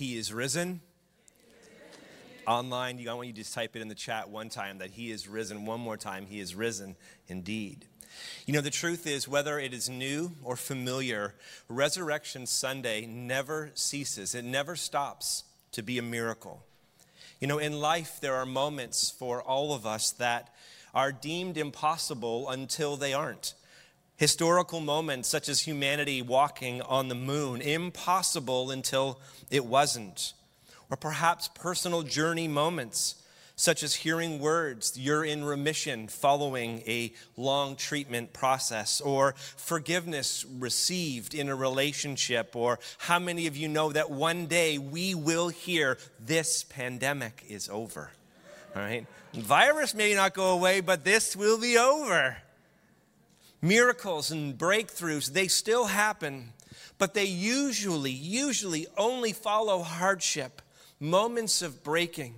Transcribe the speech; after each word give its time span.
He 0.00 0.16
is 0.16 0.32
risen. 0.32 0.80
Online, 2.46 3.06
I 3.06 3.12
want 3.12 3.26
you 3.26 3.34
to 3.34 3.40
just 3.40 3.52
type 3.52 3.76
it 3.76 3.82
in 3.82 3.88
the 3.88 3.94
chat 3.94 4.30
one 4.30 4.48
time 4.48 4.78
that 4.78 4.92
He 4.92 5.10
is 5.10 5.28
risen. 5.28 5.66
One 5.66 5.78
more 5.78 5.98
time, 5.98 6.24
He 6.24 6.40
is 6.40 6.54
risen 6.54 6.96
indeed. 7.28 7.84
You 8.46 8.54
know, 8.54 8.62
the 8.62 8.70
truth 8.70 9.06
is, 9.06 9.28
whether 9.28 9.58
it 9.58 9.74
is 9.74 9.90
new 9.90 10.32
or 10.42 10.56
familiar, 10.56 11.34
Resurrection 11.68 12.46
Sunday 12.46 13.04
never 13.04 13.72
ceases, 13.74 14.34
it 14.34 14.46
never 14.46 14.74
stops 14.74 15.44
to 15.72 15.82
be 15.82 15.98
a 15.98 16.02
miracle. 16.02 16.64
You 17.38 17.46
know, 17.46 17.58
in 17.58 17.78
life, 17.78 18.20
there 18.22 18.36
are 18.36 18.46
moments 18.46 19.10
for 19.10 19.42
all 19.42 19.74
of 19.74 19.84
us 19.84 20.12
that 20.12 20.48
are 20.94 21.12
deemed 21.12 21.58
impossible 21.58 22.48
until 22.48 22.96
they 22.96 23.12
aren't. 23.12 23.52
Historical 24.20 24.80
moments 24.80 25.30
such 25.30 25.48
as 25.48 25.60
humanity 25.60 26.20
walking 26.20 26.82
on 26.82 27.08
the 27.08 27.14
moon, 27.14 27.62
impossible 27.62 28.70
until 28.70 29.18
it 29.50 29.64
wasn't. 29.64 30.34
Or 30.90 30.98
perhaps 30.98 31.48
personal 31.48 32.02
journey 32.02 32.46
moments 32.46 33.14
such 33.56 33.82
as 33.82 33.94
hearing 33.94 34.38
words, 34.38 34.98
you're 34.98 35.24
in 35.24 35.42
remission 35.42 36.06
following 36.06 36.82
a 36.86 37.14
long 37.38 37.76
treatment 37.76 38.34
process, 38.34 39.00
or 39.00 39.34
forgiveness 39.56 40.44
received 40.58 41.34
in 41.34 41.48
a 41.48 41.56
relationship, 41.56 42.54
or 42.54 42.78
how 42.98 43.18
many 43.18 43.46
of 43.46 43.56
you 43.56 43.68
know 43.68 43.90
that 43.90 44.10
one 44.10 44.44
day 44.44 44.76
we 44.76 45.14
will 45.14 45.48
hear 45.48 45.96
this 46.18 46.62
pandemic 46.64 47.42
is 47.48 47.70
over? 47.70 48.10
All 48.76 48.82
right? 48.82 49.06
Virus 49.32 49.94
may 49.94 50.12
not 50.12 50.34
go 50.34 50.50
away, 50.50 50.82
but 50.82 51.04
this 51.04 51.34
will 51.34 51.58
be 51.58 51.78
over. 51.78 52.36
Miracles 53.62 54.30
and 54.30 54.56
breakthroughs, 54.56 55.32
they 55.32 55.48
still 55.48 55.86
happen, 55.86 56.52
but 56.98 57.14
they 57.14 57.24
usually, 57.24 58.10
usually 58.10 58.86
only 58.96 59.32
follow 59.32 59.82
hardship, 59.82 60.62
moments 60.98 61.60
of 61.60 61.84
breaking. 61.84 62.34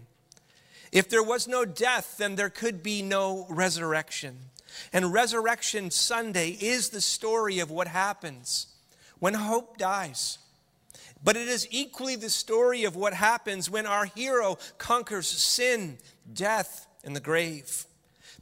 If 0.91 1.09
there 1.09 1.23
was 1.23 1.49
no 1.49 1.65
death, 1.65 2.17
then 2.19 2.35
there 2.35 2.51
could 2.51 2.83
be 2.83 3.03
no 3.03 3.47
resurrection. 3.49 4.39
And 4.93 5.13
Resurrection 5.13 5.91
Sunday 5.91 6.51
is 6.61 6.91
the 6.91 7.01
story 7.01 7.59
of 7.59 7.71
what 7.71 7.89
happens 7.89 8.67
when 9.19 9.35
hope 9.35 9.79
dies. 9.79 10.39
But 11.25 11.37
it 11.37 11.47
is 11.47 11.69
equally 11.71 12.17
the 12.17 12.31
story 12.31 12.85
of 12.85 12.97
what 12.97 13.15
happens 13.15 13.71
when 13.71 13.87
our 13.87 14.07
hero 14.07 14.59
conquers 14.79 15.29
sin, 15.29 15.99
death, 16.33 16.87
and 17.05 17.15
the 17.15 17.21
grave. 17.21 17.87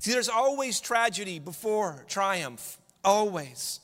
See, 0.00 0.12
there's 0.12 0.30
always 0.30 0.80
tragedy 0.80 1.38
before 1.38 2.04
triumph, 2.08 2.78
always. 3.04 3.80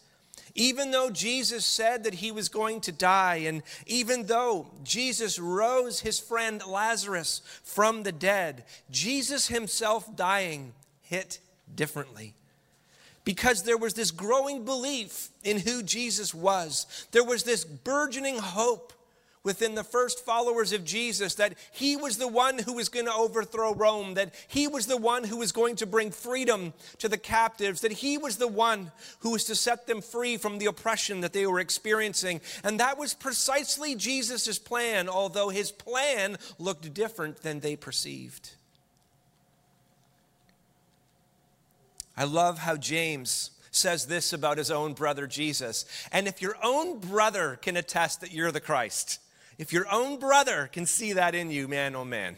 Even 0.55 0.91
though 0.91 1.11
Jesus 1.11 1.67
said 1.67 2.05
that 2.05 2.14
he 2.14 2.33
was 2.33 2.48
going 2.48 2.81
to 2.83 2.92
die, 2.92 3.42
and 3.45 3.62
even 3.86 4.25
though 4.25 4.70
Jesus 4.83 5.39
rose 5.39 6.00
his 6.00 6.19
friend 6.19 6.62
Lazarus 6.67 7.42
from 7.62 8.03
the 8.03 8.12
dead, 8.12 8.64
Jesus 8.91 9.48
himself 9.48 10.17
dying 10.17 10.73
hit 11.03 11.39
differently. 11.75 12.33
Because 13.25 13.64
there 13.64 13.77
was 13.77 13.92
this 13.92 14.11
growing 14.11 14.64
belief 14.64 15.28
in 15.45 15.58
who 15.58 15.83
Jesus 15.83 16.33
was, 16.33 17.06
there 17.12 17.25
was 17.25 17.42
this 17.42 17.64
burgeoning 17.64 18.39
hope 18.39 18.95
within 19.47 19.77
the 19.77 19.84
first 19.84 20.25
followers 20.25 20.72
of 20.72 20.84
Jesus 20.84 21.36
that 21.36 21.55
he 21.70 21.94
was 21.97 22.19
the 22.19 22.27
one 22.27 22.58
who 22.58 22.72
was 22.72 22.89
going 22.89 23.06
to 23.06 23.14
overthrow 23.14 23.72
Rome, 23.72 24.14
that 24.14 24.34
he 24.48 24.66
was 24.66 24.89
the 24.89 24.97
one 24.97 25.22
who 25.22 25.36
was 25.36 25.52
going 25.52 25.77
to 25.77 25.86
bring 25.86 26.11
freedom 26.11 26.75
to 26.98 27.08
the 27.08 27.16
captives, 27.16 27.80
that 27.83 27.92
he 27.92 28.19
was 28.19 28.39
the 28.39 28.48
one 28.48 28.91
who 29.20 29.30
was 29.30 29.44
to 29.44 29.55
set 29.55 29.86
them 29.86 30.02
free 30.02 30.36
from 30.36 30.58
the 30.58 30.67
oppression 30.67 31.20
that 31.20 31.33
they 31.33 31.47
were 31.47 31.61
experiencing. 31.61 32.41
And 32.64 32.80
that 32.80 32.98
was 32.98 33.14
precisely 33.14 33.95
Jesus' 33.95 34.58
plan, 34.58 35.08
although 35.08 35.51
his 35.51 35.70
plan 35.70 36.39
looked 36.58 36.92
different 36.92 37.42
than 37.42 37.61
they 37.61 37.77
perceived. 37.77 38.51
I 42.17 42.24
love 42.24 42.58
how 42.58 42.77
James 42.77 43.52
says 43.70 44.07
this 44.07 44.33
about 44.33 44.58
his 44.58 44.73
own 44.73 44.95
brother 44.95 45.28
Jesus. 45.28 45.84
And 46.11 46.27
if 46.27 46.42
your 46.42 46.57
own 46.64 46.98
brother 46.98 47.61
can 47.63 47.77
attest 47.77 48.23
that 48.23 48.33
you're 48.33 48.51
the 48.51 48.58
Christ, 48.58 49.20
if 49.58 49.72
your 49.72 49.86
own 49.90 50.18
brother 50.18 50.68
can 50.72 50.86
see 50.86 51.14
that 51.14 51.34
in 51.34 51.50
you, 51.50 51.68
man, 51.68 51.94
oh 51.94 52.05
man. 52.05 52.36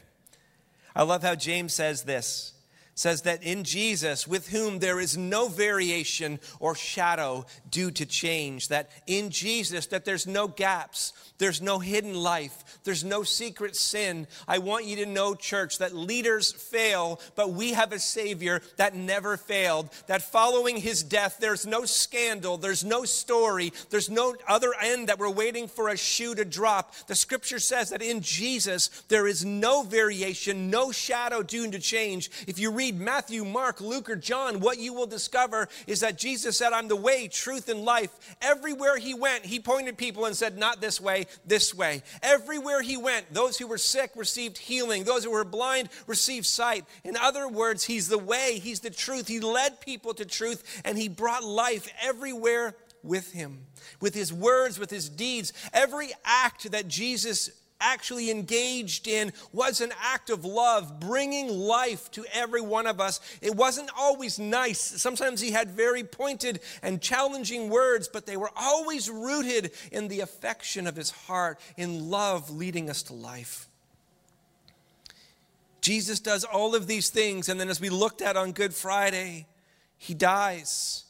I 0.94 1.02
love 1.02 1.22
how 1.22 1.34
James 1.34 1.74
says 1.74 2.02
this 2.02 2.52
says 2.98 3.22
that 3.22 3.44
in 3.44 3.62
Jesus, 3.62 4.26
with 4.26 4.48
whom 4.48 4.80
there 4.80 4.98
is 4.98 5.16
no 5.16 5.46
variation 5.46 6.40
or 6.58 6.74
shadow 6.74 7.46
due 7.70 7.92
to 7.92 8.04
change, 8.04 8.68
that 8.68 8.90
in 9.06 9.30
Jesus, 9.30 9.86
that 9.86 10.04
there's 10.04 10.26
no 10.26 10.48
gaps, 10.48 11.12
there's 11.38 11.62
no 11.62 11.78
hidden 11.78 12.14
life. 12.14 12.80
There's 12.82 13.04
no 13.04 13.22
secret 13.22 13.76
sin. 13.76 14.26
I 14.46 14.58
want 14.58 14.86
you 14.86 14.96
to 14.96 15.06
know, 15.06 15.34
church, 15.34 15.78
that 15.78 15.94
leaders 15.94 16.52
fail, 16.52 17.20
but 17.36 17.52
we 17.52 17.72
have 17.72 17.92
a 17.92 17.98
Savior 17.98 18.60
that 18.76 18.96
never 18.96 19.36
failed. 19.36 19.90
That 20.08 20.22
following 20.22 20.78
his 20.78 21.02
death, 21.02 21.36
there's 21.38 21.66
no 21.66 21.84
scandal, 21.84 22.56
there's 22.56 22.84
no 22.84 23.04
story, 23.04 23.72
there's 23.90 24.10
no 24.10 24.34
other 24.48 24.72
end 24.82 25.08
that 25.08 25.18
we're 25.18 25.30
waiting 25.30 25.68
for 25.68 25.88
a 25.88 25.96
shoe 25.96 26.34
to 26.34 26.44
drop. 26.44 26.94
The 27.06 27.14
scripture 27.14 27.60
says 27.60 27.90
that 27.90 28.02
in 28.02 28.20
Jesus, 28.20 28.88
there 29.08 29.26
is 29.26 29.44
no 29.44 29.82
variation, 29.82 30.70
no 30.70 30.90
shadow 30.90 31.42
due 31.42 31.70
to 31.70 31.78
change. 31.78 32.30
If 32.46 32.58
you 32.58 32.72
read 32.72 32.87
Matthew, 32.92 33.44
Mark, 33.44 33.80
Luke, 33.80 34.08
or 34.10 34.16
John, 34.16 34.60
what 34.60 34.78
you 34.78 34.92
will 34.92 35.06
discover 35.06 35.68
is 35.86 36.00
that 36.00 36.18
Jesus 36.18 36.56
said, 36.56 36.72
I'm 36.72 36.88
the 36.88 36.96
way, 36.96 37.28
truth, 37.28 37.68
and 37.68 37.80
life. 37.80 38.36
Everywhere 38.40 38.96
he 38.96 39.14
went, 39.14 39.46
he 39.46 39.60
pointed 39.60 39.98
people 39.98 40.26
and 40.26 40.36
said, 40.36 40.58
Not 40.58 40.80
this 40.80 41.00
way, 41.00 41.26
this 41.46 41.74
way. 41.74 42.02
Everywhere 42.22 42.82
he 42.82 42.96
went, 42.96 43.32
those 43.32 43.58
who 43.58 43.66
were 43.66 43.78
sick 43.78 44.10
received 44.16 44.58
healing, 44.58 45.04
those 45.04 45.24
who 45.24 45.30
were 45.30 45.44
blind 45.44 45.88
received 46.06 46.46
sight. 46.46 46.84
In 47.04 47.16
other 47.16 47.48
words, 47.48 47.84
he's 47.84 48.08
the 48.08 48.18
way, 48.18 48.58
he's 48.58 48.80
the 48.80 48.90
truth. 48.90 49.28
He 49.28 49.40
led 49.40 49.80
people 49.80 50.14
to 50.14 50.24
truth, 50.24 50.80
and 50.84 50.98
he 50.98 51.08
brought 51.08 51.44
life 51.44 51.88
everywhere 52.02 52.74
with 53.02 53.32
him, 53.32 53.66
with 54.00 54.14
his 54.14 54.32
words, 54.32 54.78
with 54.78 54.90
his 54.90 55.08
deeds. 55.08 55.52
Every 55.72 56.10
act 56.24 56.70
that 56.70 56.88
Jesus 56.88 57.50
actually 57.80 58.30
engaged 58.30 59.06
in 59.06 59.32
was 59.52 59.80
an 59.80 59.92
act 60.02 60.30
of 60.30 60.44
love, 60.44 61.00
bringing 61.00 61.48
life 61.48 62.10
to 62.12 62.24
every 62.32 62.60
one 62.60 62.86
of 62.86 63.00
us. 63.00 63.20
It 63.40 63.54
wasn't 63.54 63.90
always 63.96 64.38
nice. 64.38 64.80
Sometimes 64.80 65.40
he 65.40 65.50
had 65.50 65.70
very 65.70 66.04
pointed 66.04 66.60
and 66.82 67.00
challenging 67.00 67.70
words, 67.70 68.08
but 68.08 68.26
they 68.26 68.36
were 68.36 68.50
always 68.56 69.10
rooted 69.10 69.72
in 69.92 70.08
the 70.08 70.20
affection 70.20 70.86
of 70.86 70.96
his 70.96 71.10
heart, 71.10 71.58
in 71.76 72.10
love 72.10 72.50
leading 72.50 72.90
us 72.90 73.02
to 73.04 73.14
life. 73.14 73.68
Jesus 75.80 76.20
does 76.20 76.44
all 76.44 76.74
of 76.74 76.86
these 76.86 77.08
things, 77.08 77.48
and 77.48 77.58
then 77.58 77.68
as 77.68 77.80
we 77.80 77.88
looked 77.88 78.20
at 78.20 78.36
on 78.36 78.52
Good 78.52 78.74
Friday, 78.74 79.46
he 79.96 80.12
dies. 80.12 81.04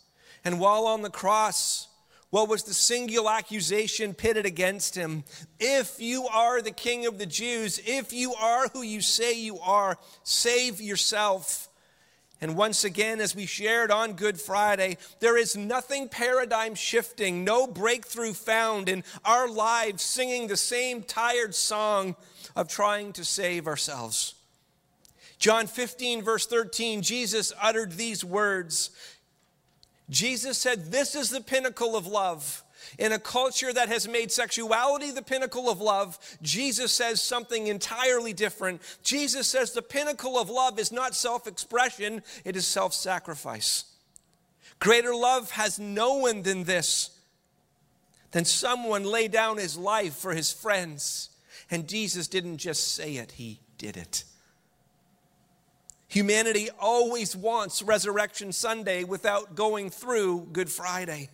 And 0.44 0.60
while 0.60 0.86
on 0.86 1.02
the 1.02 1.10
cross, 1.10 1.87
what 2.30 2.48
was 2.48 2.64
the 2.64 2.74
singular 2.74 3.30
accusation 3.30 4.12
pitted 4.12 4.44
against 4.44 4.94
him? 4.94 5.24
If 5.58 5.98
you 6.00 6.26
are 6.26 6.60
the 6.60 6.70
king 6.70 7.06
of 7.06 7.18
the 7.18 7.26
Jews, 7.26 7.80
if 7.86 8.12
you 8.12 8.34
are 8.34 8.68
who 8.68 8.82
you 8.82 9.00
say 9.00 9.32
you 9.32 9.58
are, 9.60 9.98
save 10.24 10.80
yourself. 10.80 11.68
And 12.40 12.54
once 12.54 12.84
again, 12.84 13.20
as 13.20 13.34
we 13.34 13.46
shared 13.46 13.90
on 13.90 14.12
Good 14.12 14.40
Friday, 14.40 14.98
there 15.20 15.36
is 15.36 15.56
nothing 15.56 16.08
paradigm 16.08 16.74
shifting, 16.74 17.44
no 17.44 17.66
breakthrough 17.66 18.34
found 18.34 18.88
in 18.88 19.04
our 19.24 19.48
lives 19.48 20.02
singing 20.02 20.46
the 20.46 20.56
same 20.56 21.02
tired 21.02 21.54
song 21.54 22.14
of 22.54 22.68
trying 22.68 23.12
to 23.14 23.24
save 23.24 23.66
ourselves. 23.66 24.34
John 25.38 25.66
15, 25.66 26.22
verse 26.22 26.46
13, 26.46 27.02
Jesus 27.02 27.52
uttered 27.60 27.92
these 27.92 28.24
words 28.24 28.90
Jesus 30.10 30.58
said, 30.58 30.90
This 30.90 31.14
is 31.14 31.30
the 31.30 31.40
pinnacle 31.40 31.96
of 31.96 32.06
love. 32.06 32.64
In 32.98 33.12
a 33.12 33.18
culture 33.18 33.72
that 33.72 33.88
has 33.88 34.08
made 34.08 34.32
sexuality 34.32 35.10
the 35.10 35.22
pinnacle 35.22 35.68
of 35.68 35.80
love, 35.80 36.18
Jesus 36.40 36.92
says 36.92 37.20
something 37.20 37.66
entirely 37.66 38.32
different. 38.32 38.80
Jesus 39.02 39.46
says 39.48 39.72
the 39.72 39.82
pinnacle 39.82 40.38
of 40.38 40.48
love 40.48 40.78
is 40.78 40.90
not 40.92 41.14
self 41.14 41.46
expression, 41.46 42.22
it 42.44 42.56
is 42.56 42.66
self 42.66 42.94
sacrifice. 42.94 43.84
Greater 44.78 45.14
love 45.14 45.50
has 45.52 45.78
no 45.78 46.14
one 46.14 46.42
than 46.42 46.64
this, 46.64 47.10
than 48.30 48.44
someone 48.44 49.04
lay 49.04 49.28
down 49.28 49.58
his 49.58 49.76
life 49.76 50.14
for 50.14 50.32
his 50.32 50.52
friends. 50.52 51.30
And 51.70 51.88
Jesus 51.88 52.28
didn't 52.28 52.58
just 52.58 52.94
say 52.94 53.16
it, 53.16 53.32
he 53.32 53.60
did 53.76 53.96
it. 53.96 54.24
Humanity 56.08 56.70
always 56.80 57.36
wants 57.36 57.82
Resurrection 57.82 58.50
Sunday 58.50 59.04
without 59.04 59.54
going 59.54 59.90
through 59.90 60.48
Good 60.52 60.70
Friday. 60.70 61.28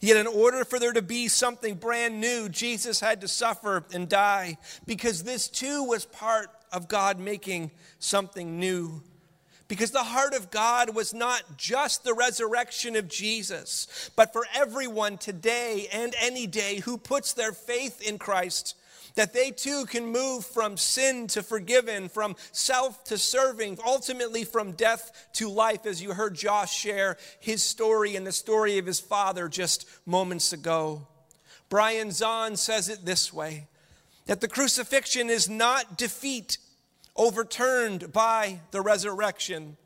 Yet, 0.00 0.16
in 0.16 0.26
order 0.26 0.64
for 0.64 0.78
there 0.78 0.92
to 0.92 1.02
be 1.02 1.28
something 1.28 1.74
brand 1.74 2.20
new, 2.20 2.48
Jesus 2.48 3.00
had 3.00 3.20
to 3.22 3.28
suffer 3.28 3.84
and 3.92 4.08
die 4.08 4.58
because 4.86 5.22
this 5.22 5.48
too 5.48 5.84
was 5.84 6.04
part 6.04 6.50
of 6.72 6.88
God 6.88 7.18
making 7.18 7.70
something 7.98 8.58
new. 8.58 9.02
Because 9.68 9.92
the 9.92 10.02
heart 10.02 10.34
of 10.34 10.50
God 10.50 10.94
was 10.94 11.14
not 11.14 11.42
just 11.56 12.02
the 12.02 12.14
resurrection 12.14 12.96
of 12.96 13.08
Jesus, 13.08 14.10
but 14.16 14.32
for 14.32 14.44
everyone 14.54 15.16
today 15.16 15.86
and 15.92 16.14
any 16.20 16.46
day 16.46 16.80
who 16.80 16.98
puts 16.98 17.34
their 17.34 17.52
faith 17.52 18.02
in 18.02 18.18
Christ 18.18 18.74
that 19.14 19.32
they 19.32 19.50
too 19.50 19.84
can 19.86 20.06
move 20.06 20.44
from 20.44 20.76
sin 20.76 21.26
to 21.28 21.42
forgiven, 21.42 22.08
from 22.08 22.36
self 22.52 23.04
to 23.04 23.18
serving, 23.18 23.78
ultimately 23.84 24.44
from 24.44 24.72
death 24.72 25.28
to 25.34 25.48
life, 25.48 25.86
as 25.86 26.02
you 26.02 26.12
heard 26.12 26.34
Josh 26.34 26.76
share 26.76 27.16
his 27.38 27.62
story 27.62 28.16
and 28.16 28.26
the 28.26 28.32
story 28.32 28.78
of 28.78 28.86
his 28.86 29.00
father 29.00 29.48
just 29.48 29.88
moments 30.06 30.52
ago. 30.52 31.06
Brian 31.68 32.08
Zahnd 32.08 32.58
says 32.58 32.88
it 32.88 33.04
this 33.04 33.32
way 33.32 33.68
that 34.26 34.40
the 34.40 34.48
crucifixion 34.48 35.30
is 35.30 35.48
not 35.48 35.96
defeat 35.96 36.58
overturned 37.16 38.12
by 38.12 38.60
the 38.70 38.80
resurrection. 38.80 39.76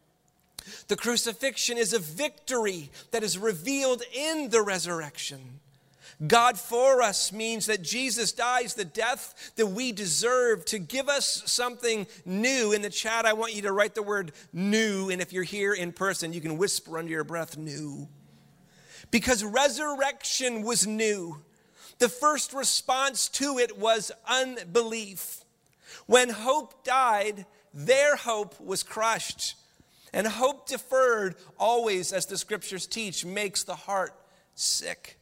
The 0.89 0.97
crucifixion 0.97 1.79
is 1.79 1.93
a 1.93 1.99
victory 1.99 2.91
that 3.11 3.23
is 3.23 3.39
revealed 3.39 4.03
in 4.13 4.51
the 4.51 4.63
resurrection. 4.63 5.61
God 6.27 6.59
for 6.59 7.03
us 7.03 7.33
means 7.33 7.67
that 7.67 7.83
Jesus 7.83 8.33
dies 8.33 8.75
the 8.75 8.85
death 8.85 9.53
that 9.57 9.67
we 9.67 9.93
deserve 9.93 10.65
to 10.67 10.79
give 10.79 11.09
us 11.09 11.43
something 11.47 12.07
new. 12.25 12.73
In 12.73 12.83
the 12.83 12.91
chat, 12.91 13.27
I 13.27 13.33
want 13.33 13.55
you 13.55 13.63
to 13.63 13.73
write 13.73 13.95
the 13.95 14.03
word 14.03 14.33
new. 14.53 15.11
And 15.11 15.21
if 15.21 15.33
you're 15.33 15.43
here 15.43 15.75
in 15.75 15.93
person, 15.93 16.33
you 16.33 16.41
can 16.41 16.59
whisper 16.59 16.99
under 16.99 17.11
your 17.11 17.25
breath, 17.25 17.57
new. 17.57 18.09
Because 19.11 19.45
resurrection 19.45 20.63
was 20.63 20.87
new. 20.87 21.43
The 21.99 22.09
first 22.09 22.53
response 22.53 23.29
to 23.31 23.59
it 23.59 23.79
was 23.79 24.11
unbelief. 24.27 25.45
When 26.07 26.31
hope 26.31 26.85
died, 26.85 27.47
their 27.73 28.17
hope 28.17 28.61
was 28.61 28.83
crushed. 28.83 29.57
And 30.13 30.27
hope 30.27 30.69
deferred, 30.69 31.35
always, 31.59 32.13
as 32.13 32.27
the 32.27 32.39
scriptures 32.39 32.87
teach, 32.87 33.25
makes 33.25 33.65
the 33.65 33.75
heart 33.75 34.15
sick. 34.55 35.19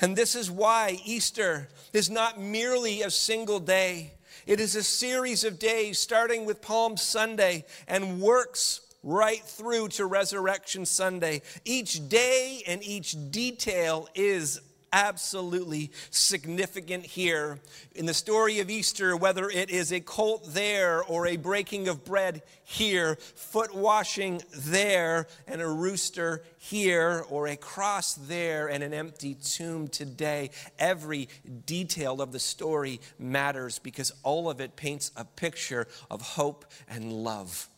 And 0.00 0.16
this 0.16 0.34
is 0.34 0.50
why 0.50 0.98
Easter 1.04 1.68
is 1.92 2.10
not 2.10 2.40
merely 2.40 3.02
a 3.02 3.10
single 3.10 3.60
day, 3.60 4.12
it 4.46 4.60
is 4.60 4.76
a 4.76 4.82
series 4.82 5.42
of 5.42 5.58
days 5.58 5.98
starting 5.98 6.44
with 6.44 6.62
Palm 6.62 6.96
Sunday 6.96 7.64
and 7.88 8.20
works 8.20 8.80
right 9.02 9.42
through 9.42 9.88
to 9.88 10.06
Resurrection 10.06 10.86
Sunday. 10.86 11.42
Each 11.64 12.08
day 12.08 12.62
and 12.66 12.82
each 12.84 13.16
detail 13.30 14.08
is 14.14 14.60
absolutely 14.96 15.90
significant 16.10 17.04
here. 17.04 17.60
In 17.94 18.06
the 18.06 18.14
story 18.14 18.60
of 18.60 18.70
Easter, 18.70 19.14
whether 19.14 19.50
it 19.50 19.68
is 19.68 19.92
a 19.92 20.00
colt 20.00 20.54
there 20.54 21.04
or 21.04 21.26
a 21.26 21.36
breaking 21.36 21.86
of 21.86 22.02
bread 22.02 22.42
here, 22.64 23.16
foot 23.16 23.74
washing 23.74 24.40
there 24.56 25.26
and 25.46 25.60
a 25.60 25.68
rooster 25.68 26.42
here, 26.56 27.26
or 27.28 27.46
a 27.46 27.56
cross 27.56 28.14
there 28.14 28.68
and 28.68 28.82
an 28.82 28.94
empty 28.94 29.34
tomb 29.34 29.86
today, 29.86 30.50
every 30.78 31.28
detail 31.66 32.22
of 32.22 32.32
the 32.32 32.38
story 32.38 32.98
matters 33.18 33.78
because 33.78 34.12
all 34.22 34.48
of 34.48 34.62
it 34.62 34.76
paints 34.76 35.10
a 35.14 35.26
picture 35.26 35.86
of 36.10 36.22
hope 36.22 36.64
and 36.88 37.12
love. 37.12 37.68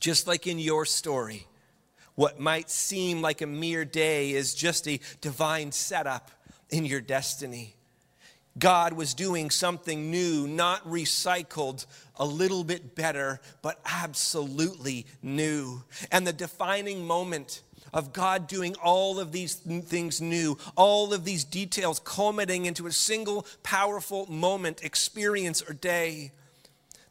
Just 0.00 0.26
like 0.26 0.46
in 0.46 0.58
your 0.58 0.86
story, 0.86 1.46
what 2.18 2.40
might 2.40 2.68
seem 2.68 3.22
like 3.22 3.42
a 3.42 3.46
mere 3.46 3.84
day 3.84 4.32
is 4.32 4.52
just 4.52 4.88
a 4.88 4.98
divine 5.20 5.70
setup 5.70 6.32
in 6.68 6.84
your 6.84 7.00
destiny. 7.00 7.76
God 8.58 8.94
was 8.94 9.14
doing 9.14 9.50
something 9.50 10.10
new, 10.10 10.48
not 10.48 10.84
recycled, 10.84 11.86
a 12.16 12.24
little 12.24 12.64
bit 12.64 12.96
better, 12.96 13.38
but 13.62 13.78
absolutely 13.84 15.06
new. 15.22 15.84
And 16.10 16.26
the 16.26 16.32
defining 16.32 17.06
moment 17.06 17.62
of 17.94 18.12
God 18.12 18.48
doing 18.48 18.74
all 18.82 19.20
of 19.20 19.30
these 19.30 19.54
things 19.54 20.20
new, 20.20 20.58
all 20.74 21.14
of 21.14 21.24
these 21.24 21.44
details 21.44 22.00
culminating 22.00 22.66
into 22.66 22.88
a 22.88 22.92
single 22.92 23.46
powerful 23.62 24.26
moment, 24.26 24.82
experience, 24.82 25.62
or 25.62 25.72
day 25.72 26.32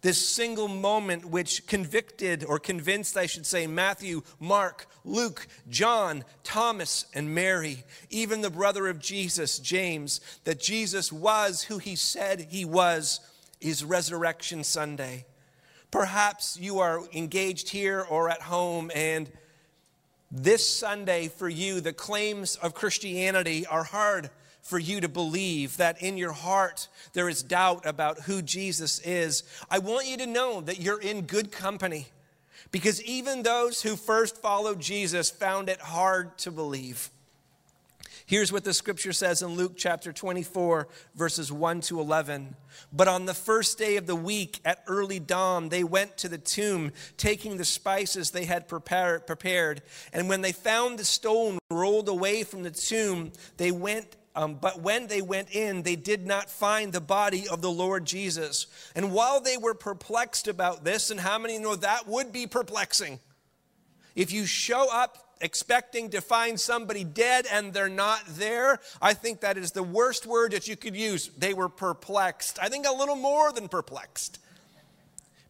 this 0.07 0.25
single 0.25 0.69
moment 0.69 1.25
which 1.25 1.67
convicted 1.67 2.45
or 2.45 2.59
convinced, 2.59 3.17
I 3.17 3.25
should 3.25 3.45
say, 3.45 3.67
Matthew, 3.67 4.21
Mark, 4.39 4.87
Luke, 5.03 5.47
John, 5.69 6.23
Thomas, 6.45 7.07
and 7.13 7.35
Mary, 7.35 7.83
even 8.09 8.39
the 8.39 8.49
brother 8.49 8.87
of 8.87 9.01
Jesus, 9.01 9.59
James, 9.59 10.21
that 10.45 10.61
Jesus 10.61 11.11
was 11.11 11.63
who 11.63 11.77
he 11.77 11.97
said 11.97 12.39
he 12.39 12.63
was, 12.63 13.19
is 13.59 13.83
Resurrection 13.83 14.63
Sunday. 14.63 15.25
Perhaps 15.91 16.57
you 16.57 16.79
are 16.79 17.01
engaged 17.11 17.67
here 17.67 17.99
or 18.09 18.29
at 18.29 18.43
home, 18.43 18.89
and 18.95 19.29
this 20.31 20.65
Sunday 20.65 21.27
for 21.27 21.49
you, 21.49 21.81
the 21.81 21.91
claims 21.91 22.55
of 22.55 22.73
Christianity 22.73 23.65
are 23.65 23.83
hard 23.83 24.29
for 24.67 24.77
you 24.77 24.99
to 24.99 25.07
believe 25.07 25.77
that 25.77 26.01
in 26.01 26.17
your 26.17 26.33
heart 26.33 26.89
there 27.13 27.29
is 27.29 27.41
doubt 27.41 27.85
about 27.85 28.21
who 28.21 28.41
Jesus 28.41 28.99
is, 28.99 29.43
I 29.71 29.79
want 29.79 30.07
you 30.07 30.17
to 30.17 30.27
know 30.27 30.59
that 30.61 30.81
you're 30.81 31.01
in 31.01 31.21
good 31.21 31.51
company. 31.51 32.07
Because 32.71 33.01
even 33.03 33.43
those 33.43 33.81
who 33.81 33.95
first 33.95 34.41
followed 34.41 34.81
Jesus 34.81 35.29
found 35.29 35.69
it 35.69 35.79
hard 35.79 36.37
to 36.39 36.51
believe. 36.51 37.09
Here's 38.25 38.51
what 38.51 38.65
the 38.65 38.73
scripture 38.73 39.13
says 39.13 39.41
in 39.41 39.55
Luke 39.55 39.75
chapter 39.77 40.11
24, 40.11 40.89
verses 41.15 41.49
1 41.49 41.79
to 41.81 42.01
11. 42.01 42.57
But 42.91 43.07
on 43.07 43.25
the 43.25 43.33
first 43.33 43.77
day 43.77 43.95
of 43.95 44.05
the 44.05 44.17
week 44.17 44.59
at 44.65 44.83
early 44.85 45.21
dawn, 45.21 45.69
they 45.69 45.85
went 45.85 46.17
to 46.17 46.27
the 46.27 46.37
tomb, 46.37 46.91
taking 47.15 47.55
the 47.55 47.63
spices 47.63 48.31
they 48.31 48.43
had 48.43 48.67
prepared. 48.67 49.81
And 50.11 50.27
when 50.27 50.41
they 50.41 50.51
found 50.51 50.99
the 50.99 51.05
stone 51.05 51.57
rolled 51.71 52.09
away 52.09 52.43
from 52.43 52.63
the 52.63 52.71
tomb, 52.71 53.31
they 53.55 53.71
went 53.71 54.17
um, 54.37 54.53
but 54.53 54.83
when 54.83 55.07
they 55.07 55.23
went 55.23 55.49
in, 55.49 55.81
they 55.81 55.95
did 55.95 56.27
not 56.27 56.47
find 56.47 56.93
the 56.93 57.01
body 57.01 57.47
of 57.47 57.63
the 57.63 57.71
Lord 57.71 58.05
Jesus. 58.05 58.67
And 58.95 59.11
while 59.11 59.41
they 59.41 59.57
were 59.57 59.73
perplexed 59.73 60.47
about 60.47 60.83
this, 60.83 61.09
and 61.09 61.19
how 61.19 61.39
many 61.39 61.57
know 61.57 61.75
that 61.75 62.07
would 62.07 62.31
be 62.31 62.45
perplexing? 62.45 63.19
If 64.15 64.31
you 64.31 64.45
show 64.45 64.93
up 64.93 65.37
expecting 65.41 66.11
to 66.11 66.21
find 66.21 66.59
somebody 66.59 67.03
dead 67.03 67.47
and 67.51 67.73
they're 67.73 67.89
not 67.89 68.21
there, 68.27 68.79
I 69.01 69.15
think 69.15 69.41
that 69.41 69.57
is 69.57 69.71
the 69.71 69.81
worst 69.81 70.27
word 70.27 70.51
that 70.51 70.67
you 70.67 70.75
could 70.75 70.95
use. 70.95 71.29
They 71.35 71.55
were 71.55 71.69
perplexed. 71.69 72.59
I 72.61 72.69
think 72.69 72.85
a 72.85 72.93
little 72.93 73.15
more 73.15 73.51
than 73.51 73.67
perplexed. 73.67 74.37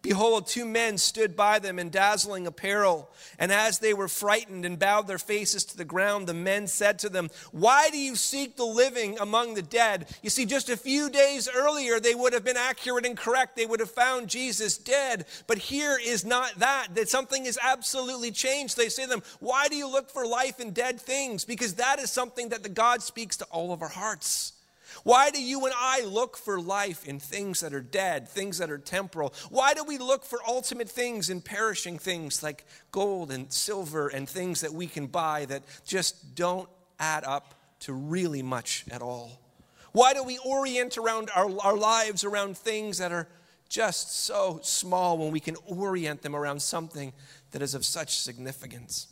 Behold, 0.02 0.48
two 0.48 0.66
men 0.66 0.98
stood 0.98 1.36
by 1.36 1.60
them 1.60 1.80
in 1.80 1.90
dazzling 1.90 2.46
apparel. 2.46 3.10
And 3.40 3.52
as 3.52 3.80
they 3.80 3.94
were 3.94 4.08
frightened 4.08 4.66
and 4.66 4.78
bowed 4.78 5.08
their 5.08 5.18
faces 5.18 5.66
to 5.66 5.78
the 5.78 5.86
ground, 5.86 6.28
the 6.28 6.34
men 6.34 6.68
said 6.68 7.00
to 7.00 7.10
them, 7.10 7.30
Why 7.52 7.90
do 7.90 7.98
you 7.98 8.16
seek 8.16 8.56
the 8.56 8.66
living 8.66 9.18
among 9.20 9.54
the 9.54 9.62
dead? 9.62 10.08
You 10.22 10.30
see, 10.30 10.46
just 10.46 10.70
a 10.70 10.78
few 10.78 11.10
days 11.10 11.50
earlier, 11.54 12.00
they 12.00 12.16
would 12.16 12.34
have 12.34 12.44
been 12.44 12.58
accurate 12.58 13.06
and 13.06 13.18
correct. 13.18 13.56
They 13.56 13.66
would 13.66 13.80
have 13.80 13.92
found 13.92 14.28
Jesus 14.28 14.78
dead. 14.78 15.26
But 15.48 15.58
here 15.58 15.98
is 16.02 16.26
not 16.26 16.60
that, 16.60 16.96
that 16.96 17.10
something 17.10 17.46
is 17.46 17.60
absolutely 17.62 18.32
changed. 18.32 18.78
They 18.78 18.90
say 18.90 19.04
to 19.04 19.10
them, 19.10 19.24
Why 19.40 19.68
do 19.68 19.76
you 19.76 19.90
look 19.90 20.10
for 20.10 20.26
life 20.26 20.60
in 20.60 20.72
dead 20.72 21.02
things? 21.02 21.44
Because 21.44 21.76
that 21.76 22.00
is 22.00 22.12
something 22.12 22.50
that 22.50 22.64
the 22.64 22.70
God 22.70 23.02
speaks 23.02 23.38
to 23.38 23.46
all 23.46 23.74
of 23.74 23.82
our 23.82 23.88
hearts. 23.88 24.54
Why 25.04 25.30
do 25.30 25.42
you 25.42 25.66
and 25.66 25.74
I 25.78 26.04
look 26.06 26.38
for 26.38 26.60
life 26.60 27.06
in 27.06 27.20
things 27.20 27.62
that 27.62 27.74
are 27.74 27.82
dead, 27.82 28.28
things 28.28 28.58
that 28.58 28.70
are 28.70 28.78
temporal? 28.78 29.34
Why 29.50 29.74
do 29.74 29.84
we 29.84 29.98
look 29.98 30.24
for 30.24 30.40
ultimate 30.48 30.90
things 30.90 31.30
in 31.30 31.42
perishing 31.42 31.98
things 31.98 32.42
like 32.44 32.66
gold 32.92 33.32
and 33.32 33.52
silver 33.52 34.08
and 34.08 34.28
things 34.28 34.62
that 34.62 34.74
we 34.74 34.88
can 34.88 35.08
buy 35.08 35.46
that 35.46 35.64
just 35.86 36.36
don't 36.36 36.70
add 37.00 37.24
up 37.24 37.56
to 37.82 37.94
really 37.94 38.42
much 38.42 38.86
at 38.92 39.02
all? 39.02 39.40
Why 39.92 40.14
do 40.14 40.24
we 40.24 40.38
orient 40.46 40.98
around 40.98 41.30
our, 41.36 41.50
our 41.62 41.78
lives 41.78 42.24
around 42.24 42.58
things 42.58 42.98
that 43.00 43.12
are 43.12 43.28
just 43.70 44.26
so 44.26 44.60
small 44.64 45.18
when 45.18 45.32
we 45.32 45.40
can 45.40 45.56
orient 45.66 46.22
them 46.22 46.36
around 46.36 46.62
something 46.62 47.14
that 47.52 47.62
is 47.62 47.74
of 47.74 47.86
such 47.86 48.20
significance? 48.20 49.08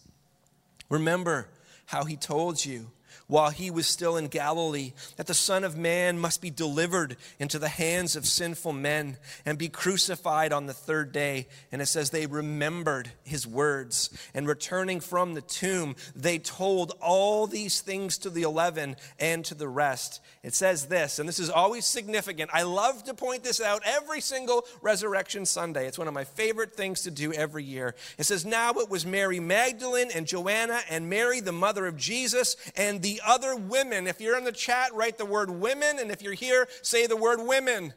Remember 0.89 1.50
how 1.88 2.04
he 2.04 2.15
told 2.15 2.63
you 2.63 2.92
while 3.27 3.50
he 3.50 3.72
was 3.72 3.88
still 3.88 4.17
in 4.17 4.27
Galilee, 4.27 4.94
that 5.17 5.27
the 5.27 5.34
Son 5.34 5.63
of 5.63 5.77
Man 5.77 6.20
must 6.20 6.41
be 6.41 6.50
delivered 6.50 7.17
into 7.39 7.58
the 7.58 7.70
hands 7.70 8.15
of 8.15 8.25
sinful 8.25 8.74
men 8.74 9.17
and 9.46 9.58
be 9.58 9.70
crucified 9.70 10.53
on 10.53 10.67
the 10.67 10.74
third 10.74 11.12
day. 11.12 11.48
And 11.72 11.82
it 11.82 11.88
says 11.88 12.10
they 12.10 12.27
remembered 12.27 13.10
his 13.24 13.48
words. 13.48 14.10
And 14.34 14.48
returning 14.48 15.00
from 15.00 15.34
the 15.34 15.41
tomb, 15.41 15.96
they 16.15 16.38
told 16.38 16.94
all 17.01 17.48
these 17.48 17.82
things 17.82 18.17
to 18.20 18.29
the 18.29 18.44
eleven 18.44 18.96
and 19.20 19.44
to 19.46 19.55
the 19.55 19.67
rest. 19.67 20.22
It 20.44 20.53
says 20.53 20.86
this, 20.86 21.17
and 21.17 21.27
this 21.27 21.39
is 21.39 21.50
always 21.50 21.86
significant. 21.86 22.51
I 22.53 22.63
love 22.63 23.03
to 23.05 23.13
point 23.15 23.44
this 23.44 23.60
out 23.60 23.82
every 23.86 24.22
single 24.22 24.65
Resurrection 24.82 25.46
Sunday. 25.46 25.88
It's 25.88 25.98
one 25.98 26.08
of 26.08 26.13
my 26.13 26.24
favorite 26.24 26.75
things 26.75 27.01
to 27.01 27.12
do 27.12 27.34
every 27.34 27.63
year. 27.63 27.96
It 28.17 28.25
says, 28.25 28.46
Now 28.46 28.72
it 28.74 28.89
was 28.89 29.05
Mary 29.05 29.39
Magdalene 29.39 30.12
and 30.13 30.27
Joanna 30.27 30.82
and 30.89 31.10
Mary, 31.10 31.39
the 31.39 31.51
mother 31.51 31.88
of 31.88 31.98
Jesus, 31.98 32.55
and 32.75 33.01
the 33.01 33.14
other 33.25 33.55
women. 33.55 34.07
If 34.07 34.19
you're 34.19 34.38
in 34.38 34.43
the 34.43 34.51
chat, 34.51 34.93
write 34.93 35.17
the 35.17 35.25
word 35.25 35.50
women. 35.50 36.00
And 36.00 36.12
if 36.12 36.22
you're 36.22 36.34
here, 36.34 36.67
say 36.81 37.07
the 37.07 37.17
word 37.17 37.39
women. 37.41 37.93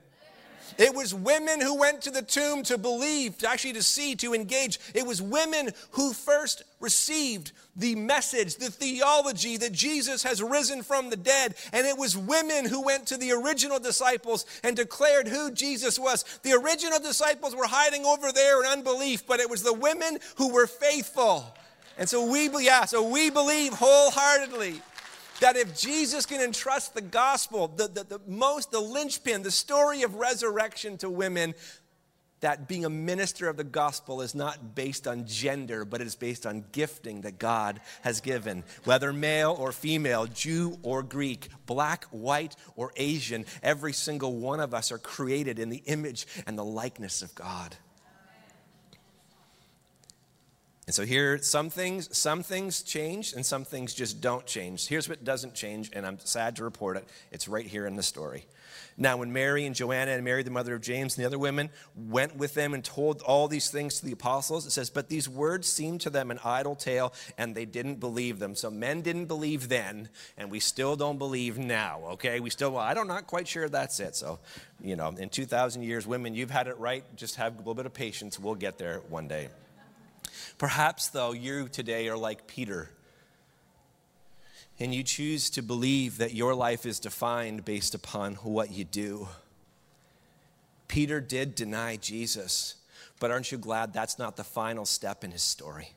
It 0.76 0.94
was 0.94 1.14
women 1.14 1.60
who 1.60 1.76
went 1.76 2.02
to 2.02 2.10
the 2.10 2.22
tomb 2.22 2.62
to 2.64 2.78
believe, 2.78 3.38
to 3.38 3.48
actually 3.48 3.72
to 3.74 3.82
see, 3.82 4.14
to 4.16 4.34
engage. 4.34 4.78
It 4.94 5.06
was 5.06 5.22
women 5.22 5.70
who 5.92 6.12
first 6.12 6.62
received 6.78 7.52
the 7.74 7.94
message, 7.94 8.56
the 8.56 8.70
theology 8.70 9.56
that 9.56 9.72
Jesus 9.72 10.22
has 10.22 10.42
risen 10.42 10.82
from 10.82 11.10
the 11.10 11.16
dead. 11.16 11.54
And 11.72 11.86
it 11.86 11.96
was 11.96 12.16
women 12.16 12.64
who 12.64 12.84
went 12.84 13.06
to 13.08 13.16
the 13.16 13.32
original 13.32 13.80
disciples 13.80 14.46
and 14.62 14.76
declared 14.76 15.26
who 15.26 15.50
Jesus 15.50 15.98
was. 15.98 16.24
The 16.42 16.52
original 16.52 17.00
disciples 17.00 17.56
were 17.56 17.66
hiding 17.66 18.04
over 18.04 18.30
there 18.30 18.62
in 18.62 18.68
unbelief, 18.68 19.26
but 19.26 19.40
it 19.40 19.50
was 19.50 19.62
the 19.62 19.72
women 19.72 20.18
who 20.36 20.52
were 20.52 20.66
faithful. 20.66 21.54
And 21.96 22.08
so 22.08 22.30
we, 22.30 22.48
yeah, 22.64 22.84
so 22.84 23.08
we 23.08 23.30
believe 23.30 23.72
wholeheartedly 23.72 24.80
that 25.40 25.56
if 25.56 25.76
Jesus 25.76 26.26
can 26.26 26.40
entrust 26.40 26.94
the 26.94 27.00
gospel, 27.00 27.68
the, 27.68 27.88
the, 27.88 28.04
the 28.04 28.20
most, 28.26 28.70
the 28.70 28.80
linchpin, 28.80 29.42
the 29.42 29.50
story 29.50 30.02
of 30.02 30.14
resurrection 30.14 30.96
to 30.98 31.10
women, 31.10 31.54
that 32.40 32.68
being 32.68 32.84
a 32.84 32.90
minister 32.90 33.48
of 33.48 33.56
the 33.56 33.64
gospel 33.64 34.20
is 34.20 34.34
not 34.34 34.74
based 34.74 35.08
on 35.08 35.26
gender, 35.26 35.84
but 35.84 36.00
it 36.00 36.06
is 36.06 36.14
based 36.14 36.46
on 36.46 36.64
gifting 36.72 37.22
that 37.22 37.38
God 37.38 37.80
has 38.02 38.20
given. 38.20 38.62
Whether 38.84 39.12
male 39.12 39.56
or 39.58 39.72
female, 39.72 40.26
Jew 40.26 40.78
or 40.82 41.02
Greek, 41.02 41.48
black, 41.66 42.04
white, 42.10 42.54
or 42.76 42.92
Asian, 42.96 43.44
every 43.62 43.92
single 43.92 44.36
one 44.36 44.60
of 44.60 44.72
us 44.72 44.92
are 44.92 44.98
created 44.98 45.58
in 45.58 45.68
the 45.68 45.82
image 45.86 46.26
and 46.46 46.56
the 46.56 46.64
likeness 46.64 47.22
of 47.22 47.34
God. 47.34 47.76
And 50.88 50.94
so 50.94 51.04
here, 51.04 51.36
some 51.42 51.68
things, 51.68 52.16
some 52.16 52.42
things 52.42 52.82
change 52.82 53.34
and 53.34 53.44
some 53.44 53.66
things 53.66 53.92
just 53.92 54.22
don't 54.22 54.46
change. 54.46 54.88
Here's 54.88 55.06
what 55.06 55.22
doesn't 55.22 55.54
change, 55.54 55.90
and 55.92 56.06
I'm 56.06 56.18
sad 56.20 56.56
to 56.56 56.64
report 56.64 56.96
it. 56.96 57.06
It's 57.30 57.46
right 57.46 57.66
here 57.66 57.86
in 57.86 57.94
the 57.94 58.02
story. 58.02 58.46
Now, 58.96 59.18
when 59.18 59.30
Mary 59.30 59.66
and 59.66 59.76
Joanna 59.76 60.12
and 60.12 60.24
Mary, 60.24 60.42
the 60.42 60.50
mother 60.50 60.74
of 60.74 60.80
James, 60.80 61.14
and 61.14 61.22
the 61.22 61.26
other 61.26 61.38
women 61.38 61.68
went 61.94 62.36
with 62.36 62.54
them 62.54 62.72
and 62.72 62.82
told 62.82 63.20
all 63.20 63.48
these 63.48 63.70
things 63.70 64.00
to 64.00 64.06
the 64.06 64.12
apostles, 64.12 64.64
it 64.64 64.70
says, 64.70 64.88
But 64.88 65.10
these 65.10 65.28
words 65.28 65.68
seemed 65.68 66.00
to 66.00 66.10
them 66.10 66.30
an 66.30 66.38
idle 66.42 66.74
tale, 66.74 67.12
and 67.36 67.54
they 67.54 67.66
didn't 67.66 67.96
believe 67.96 68.38
them. 68.38 68.54
So 68.54 68.70
men 68.70 69.02
didn't 69.02 69.26
believe 69.26 69.68
then, 69.68 70.08
and 70.38 70.50
we 70.50 70.58
still 70.58 70.96
don't 70.96 71.18
believe 71.18 71.58
now, 71.58 72.00
okay? 72.12 72.40
We 72.40 72.48
still, 72.48 72.70
well, 72.70 72.80
I 72.80 72.94
don't, 72.94 73.08
not 73.08 73.26
quite 73.26 73.46
sure 73.46 73.68
that's 73.68 74.00
it. 74.00 74.16
So, 74.16 74.38
you 74.80 74.96
know, 74.96 75.08
in 75.08 75.28
2,000 75.28 75.82
years, 75.82 76.06
women, 76.06 76.34
you've 76.34 76.50
had 76.50 76.66
it 76.66 76.78
right. 76.78 77.04
Just 77.14 77.36
have 77.36 77.56
a 77.56 77.58
little 77.58 77.74
bit 77.74 77.84
of 77.84 77.92
patience. 77.92 78.38
We'll 78.38 78.54
get 78.54 78.78
there 78.78 79.02
one 79.10 79.28
day. 79.28 79.48
Perhaps, 80.58 81.08
though, 81.08 81.30
you 81.32 81.68
today 81.68 82.08
are 82.08 82.16
like 82.16 82.48
Peter, 82.48 82.90
and 84.80 84.92
you 84.92 85.04
choose 85.04 85.50
to 85.50 85.62
believe 85.62 86.18
that 86.18 86.34
your 86.34 86.52
life 86.52 86.84
is 86.84 86.98
defined 86.98 87.64
based 87.64 87.94
upon 87.94 88.34
what 88.36 88.72
you 88.72 88.84
do. 88.84 89.28
Peter 90.88 91.20
did 91.20 91.54
deny 91.54 91.96
Jesus, 91.96 92.74
but 93.20 93.30
aren't 93.30 93.52
you 93.52 93.58
glad 93.58 93.92
that's 93.92 94.18
not 94.18 94.36
the 94.36 94.42
final 94.42 94.84
step 94.84 95.22
in 95.22 95.30
his 95.30 95.42
story? 95.42 95.92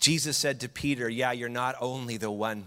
Jesus 0.00 0.36
said 0.36 0.58
to 0.60 0.68
Peter, 0.68 1.08
Yeah, 1.08 1.30
you're 1.30 1.48
not 1.48 1.76
only 1.80 2.16
the 2.16 2.32
one 2.32 2.66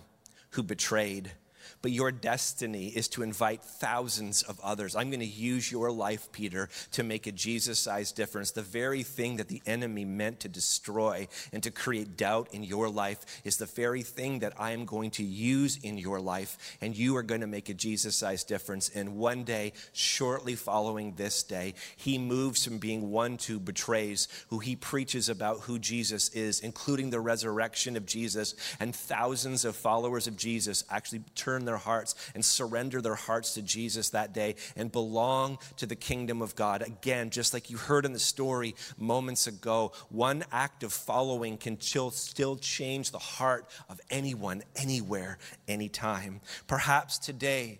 who 0.51 0.63
betrayed, 0.63 1.32
but 1.81 1.91
your 1.91 2.11
destiny 2.11 2.88
is 2.88 3.07
to 3.09 3.23
invite 3.23 3.63
thousands 3.63 4.43
of 4.43 4.59
others. 4.61 4.95
I'm 4.95 5.09
going 5.09 5.19
to 5.19 5.25
use 5.25 5.71
your 5.71 5.91
life, 5.91 6.31
Peter, 6.31 6.69
to 6.91 7.03
make 7.03 7.27
a 7.27 7.31
Jesus 7.31 7.79
sized 7.79 8.15
difference. 8.15 8.51
The 8.51 8.61
very 8.61 9.03
thing 9.03 9.38
that 9.38 9.47
the 9.47 9.61
enemy 9.65 10.05
meant 10.05 10.41
to 10.41 10.50
destroy 10.50 11.27
and 11.51 11.63
to 11.63 11.71
create 11.71 12.17
doubt 12.17 12.50
in 12.51 12.63
your 12.63 12.89
life 12.89 13.19
is 13.43 13.57
the 13.57 13.65
very 13.65 14.01
thing 14.03 14.39
that 14.39 14.53
I 14.59 14.71
am 14.71 14.85
going 14.85 15.11
to 15.11 15.23
use 15.23 15.77
in 15.77 15.97
your 15.97 16.19
life, 16.19 16.77
and 16.81 16.95
you 16.95 17.15
are 17.17 17.23
going 17.23 17.41
to 17.41 17.47
make 17.47 17.69
a 17.69 17.73
Jesus 17.73 18.15
sized 18.15 18.47
difference. 18.47 18.89
And 18.89 19.15
one 19.17 19.43
day, 19.43 19.73
shortly 19.93 20.55
following 20.55 21.13
this 21.15 21.43
day, 21.43 21.73
he 21.95 22.17
moves 22.17 22.63
from 22.65 22.77
being 22.77 23.11
one 23.11 23.38
to 23.38 23.59
betrays, 23.59 24.27
who 24.50 24.59
he 24.59 24.75
preaches 24.75 25.29
about 25.29 25.61
who 25.61 25.79
Jesus 25.79 26.29
is, 26.29 26.59
including 26.59 27.09
the 27.09 27.19
resurrection 27.19 27.97
of 27.97 28.05
Jesus, 28.05 28.55
and 28.79 28.95
thousands 28.95 29.65
of 29.65 29.75
followers 29.75 30.27
of 30.27 30.38
Jesus 30.38 30.83
actually 30.89 31.23
turn 31.35 31.65
their 31.65 31.70
hearts 31.77 32.15
and 32.33 32.43
surrender 32.43 33.01
their 33.01 33.15
hearts 33.15 33.53
to 33.55 33.61
Jesus 33.61 34.09
that 34.09 34.33
day 34.33 34.55
and 34.75 34.91
belong 34.91 35.57
to 35.77 35.85
the 35.85 35.95
kingdom 35.95 36.41
of 36.41 36.55
God. 36.55 36.81
Again, 36.81 37.29
just 37.29 37.53
like 37.53 37.69
you 37.69 37.77
heard 37.77 38.05
in 38.05 38.13
the 38.13 38.19
story 38.19 38.75
moments 38.97 39.47
ago, 39.47 39.91
one 40.09 40.43
act 40.51 40.83
of 40.83 40.93
following 40.93 41.57
can 41.57 41.79
still 41.79 42.55
change 42.57 43.11
the 43.11 43.19
heart 43.19 43.69
of 43.89 43.99
anyone, 44.09 44.63
anywhere, 44.75 45.37
anytime. 45.67 46.41
Perhaps 46.67 47.17
today, 47.17 47.79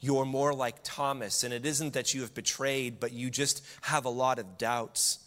you're 0.00 0.24
more 0.24 0.54
like 0.54 0.76
Thomas, 0.82 1.44
and 1.44 1.52
it 1.52 1.66
isn't 1.66 1.92
that 1.92 2.14
you 2.14 2.22
have 2.22 2.32
betrayed, 2.34 3.00
but 3.00 3.12
you 3.12 3.30
just 3.30 3.64
have 3.82 4.06
a 4.06 4.10
lot 4.10 4.38
of 4.38 4.56
doubts. 4.56 5.18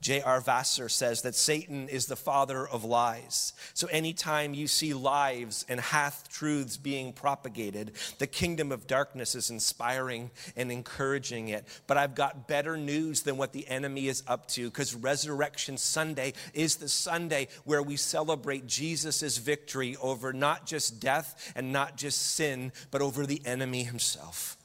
J.R. 0.00 0.40
Vassar 0.40 0.88
says 0.88 1.22
that 1.22 1.34
Satan 1.34 1.88
is 1.88 2.06
the 2.06 2.16
father 2.16 2.66
of 2.66 2.84
lies. 2.84 3.52
So 3.74 3.86
anytime 3.88 4.54
you 4.54 4.66
see 4.66 4.94
lies 4.94 5.64
and 5.68 5.78
half 5.78 6.28
truths 6.28 6.76
being 6.76 7.12
propagated, 7.12 7.92
the 8.18 8.26
kingdom 8.26 8.72
of 8.72 8.86
darkness 8.86 9.34
is 9.34 9.50
inspiring 9.50 10.30
and 10.56 10.72
encouraging 10.72 11.48
it. 11.48 11.66
But 11.86 11.98
I've 11.98 12.14
got 12.14 12.48
better 12.48 12.76
news 12.76 13.22
than 13.22 13.36
what 13.36 13.52
the 13.52 13.68
enemy 13.68 14.08
is 14.08 14.22
up 14.26 14.48
to 14.48 14.70
because 14.70 14.94
Resurrection 14.94 15.76
Sunday 15.76 16.32
is 16.54 16.76
the 16.76 16.88
Sunday 16.88 17.48
where 17.64 17.82
we 17.82 17.96
celebrate 17.96 18.66
Jesus' 18.66 19.36
victory 19.36 19.96
over 20.00 20.32
not 20.32 20.66
just 20.66 21.00
death 21.00 21.52
and 21.54 21.72
not 21.72 21.96
just 21.96 22.34
sin, 22.34 22.72
but 22.90 23.02
over 23.02 23.26
the 23.26 23.42
enemy 23.44 23.84
himself. 23.84 24.56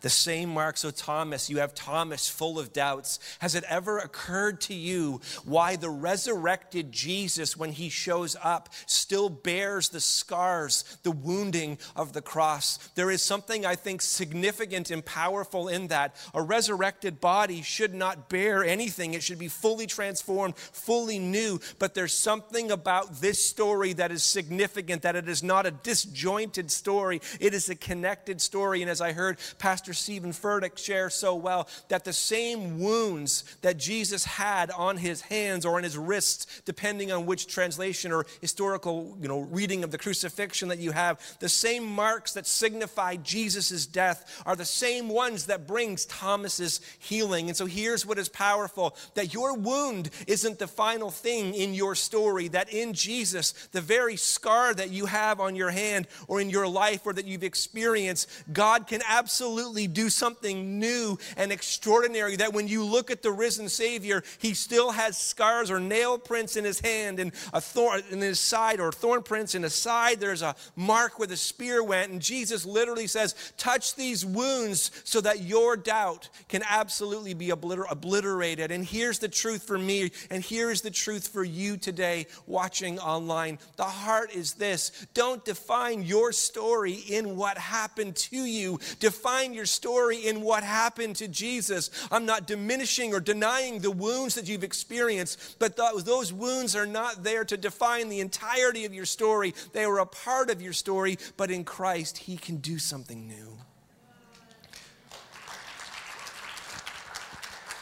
The 0.00 0.10
same 0.10 0.50
mark. 0.50 0.76
So, 0.76 0.90
Thomas, 0.90 1.50
you 1.50 1.58
have 1.58 1.74
Thomas 1.74 2.28
full 2.28 2.58
of 2.58 2.72
doubts. 2.72 3.18
Has 3.40 3.54
it 3.54 3.64
ever 3.68 3.98
occurred 3.98 4.60
to 4.62 4.74
you 4.74 5.20
why 5.44 5.76
the 5.76 5.90
resurrected 5.90 6.92
Jesus, 6.92 7.56
when 7.56 7.72
he 7.72 7.88
shows 7.88 8.36
up, 8.42 8.68
still 8.86 9.28
bears 9.28 9.88
the 9.88 10.00
scars, 10.00 10.98
the 11.02 11.10
wounding 11.10 11.78
of 11.96 12.12
the 12.12 12.22
cross? 12.22 12.78
There 12.94 13.10
is 13.10 13.22
something 13.22 13.66
I 13.66 13.74
think 13.74 14.02
significant 14.02 14.90
and 14.90 15.04
powerful 15.04 15.68
in 15.68 15.88
that. 15.88 16.14
A 16.34 16.42
resurrected 16.42 17.20
body 17.20 17.62
should 17.62 17.94
not 17.94 18.28
bear 18.28 18.64
anything, 18.64 19.14
it 19.14 19.22
should 19.22 19.38
be 19.38 19.48
fully 19.48 19.86
transformed, 19.86 20.56
fully 20.56 21.18
new. 21.18 21.60
But 21.78 21.94
there's 21.94 22.14
something 22.14 22.70
about 22.70 23.20
this 23.20 23.44
story 23.44 23.92
that 23.94 24.12
is 24.12 24.22
significant, 24.22 25.02
that 25.02 25.16
it 25.16 25.28
is 25.28 25.42
not 25.42 25.66
a 25.66 25.70
disjointed 25.70 26.70
story, 26.70 27.20
it 27.40 27.54
is 27.54 27.68
a 27.68 27.74
connected 27.74 28.40
story. 28.40 28.82
And 28.82 28.90
as 28.90 29.00
I 29.00 29.12
heard 29.12 29.38
Pastor 29.58 29.87
Steven 29.94 30.32
Furtick 30.32 30.78
shares 30.78 31.14
so 31.14 31.34
well 31.34 31.68
that 31.88 32.04
the 32.04 32.12
same 32.12 32.78
wounds 32.78 33.44
that 33.62 33.76
Jesus 33.76 34.24
had 34.24 34.70
on 34.70 34.96
his 34.96 35.20
hands 35.22 35.64
or 35.64 35.76
on 35.76 35.82
his 35.82 35.96
wrists, 35.96 36.62
depending 36.64 37.12
on 37.12 37.26
which 37.26 37.46
translation 37.46 38.12
or 38.12 38.26
historical 38.40 39.16
you 39.20 39.28
know, 39.28 39.40
reading 39.40 39.84
of 39.84 39.90
the 39.90 39.98
crucifixion 39.98 40.68
that 40.68 40.78
you 40.78 40.92
have, 40.92 41.20
the 41.40 41.48
same 41.48 41.84
marks 41.84 42.32
that 42.34 42.46
signify 42.46 43.16
Jesus' 43.16 43.86
death 43.86 44.42
are 44.46 44.56
the 44.56 44.64
same 44.64 45.08
ones 45.08 45.46
that 45.46 45.66
brings 45.66 46.04
Thomas's 46.06 46.80
healing. 46.98 47.48
And 47.48 47.56
so 47.56 47.66
here's 47.66 48.04
what 48.04 48.18
is 48.18 48.28
powerful 48.28 48.96
that 49.14 49.32
your 49.34 49.54
wound 49.56 50.10
isn't 50.26 50.58
the 50.58 50.66
final 50.66 51.10
thing 51.10 51.54
in 51.54 51.74
your 51.74 51.94
story, 51.94 52.48
that 52.48 52.72
in 52.72 52.92
Jesus, 52.92 53.52
the 53.72 53.80
very 53.80 54.16
scar 54.16 54.74
that 54.74 54.90
you 54.90 55.06
have 55.06 55.40
on 55.40 55.56
your 55.56 55.70
hand 55.70 56.06
or 56.26 56.40
in 56.40 56.50
your 56.50 56.66
life 56.66 57.02
or 57.04 57.12
that 57.12 57.26
you've 57.26 57.44
experienced, 57.44 58.28
God 58.52 58.86
can 58.86 59.00
absolutely 59.08 59.77
do 59.86 60.10
something 60.10 60.78
new 60.78 61.18
and 61.36 61.52
extraordinary. 61.52 62.36
That 62.36 62.52
when 62.52 62.68
you 62.68 62.84
look 62.84 63.10
at 63.10 63.22
the 63.22 63.32
risen 63.32 63.68
Savior, 63.68 64.22
he 64.38 64.54
still 64.54 64.90
has 64.90 65.16
scars 65.16 65.70
or 65.70 65.80
nail 65.80 66.18
prints 66.18 66.56
in 66.56 66.64
his 66.64 66.80
hand 66.80 67.20
and 67.20 67.32
a 67.52 67.60
thorn 67.60 68.02
in 68.10 68.20
his 68.20 68.40
side 68.40 68.80
or 68.80 68.92
thorn 68.92 69.22
prints 69.22 69.54
in 69.54 69.62
his 69.62 69.74
side. 69.74 70.20
There's 70.20 70.42
a 70.42 70.56
mark 70.76 71.18
where 71.18 71.28
the 71.28 71.36
spear 71.36 71.82
went. 71.82 72.12
And 72.12 72.20
Jesus 72.20 72.64
literally 72.64 73.06
says, 73.06 73.34
Touch 73.56 73.94
these 73.94 74.24
wounds 74.24 74.90
so 75.04 75.20
that 75.20 75.42
your 75.42 75.76
doubt 75.76 76.28
can 76.48 76.62
absolutely 76.68 77.34
be 77.34 77.48
obliter- 77.48 77.90
obliterated. 77.90 78.70
And 78.70 78.84
here's 78.84 79.18
the 79.18 79.28
truth 79.28 79.62
for 79.62 79.78
me, 79.78 80.10
and 80.30 80.42
here 80.42 80.70
is 80.70 80.82
the 80.82 80.90
truth 80.90 81.28
for 81.28 81.44
you 81.44 81.76
today 81.76 82.26
watching 82.46 82.98
online. 82.98 83.58
The 83.76 83.84
heart 83.84 84.32
is 84.34 84.54
this 84.54 85.06
don't 85.14 85.44
define 85.44 86.02
your 86.02 86.32
story 86.32 86.94
in 86.94 87.36
what 87.36 87.58
happened 87.58 88.16
to 88.16 88.36
you, 88.36 88.78
define 89.00 89.54
your 89.54 89.66
story 89.68 90.26
in 90.26 90.42
what 90.42 90.64
happened 90.64 91.16
to 91.16 91.28
Jesus. 91.28 91.90
I'm 92.10 92.26
not 92.26 92.46
diminishing 92.46 93.14
or 93.14 93.20
denying 93.20 93.80
the 93.80 93.90
wounds 93.90 94.34
that 94.34 94.48
you've 94.48 94.64
experienced, 94.64 95.56
but 95.58 95.76
those 95.76 96.32
wounds 96.32 96.74
are 96.74 96.86
not 96.86 97.22
there 97.22 97.44
to 97.44 97.56
define 97.56 98.08
the 98.08 98.20
entirety 98.20 98.84
of 98.84 98.94
your 98.94 99.06
story. 99.06 99.54
They 99.72 99.84
are 99.84 99.98
a 99.98 100.06
part 100.06 100.50
of 100.50 100.60
your 100.60 100.72
story, 100.72 101.18
but 101.36 101.50
in 101.50 101.64
Christ, 101.64 102.18
He 102.18 102.36
can 102.36 102.56
do 102.56 102.78
something 102.78 103.28
new. 103.28 103.58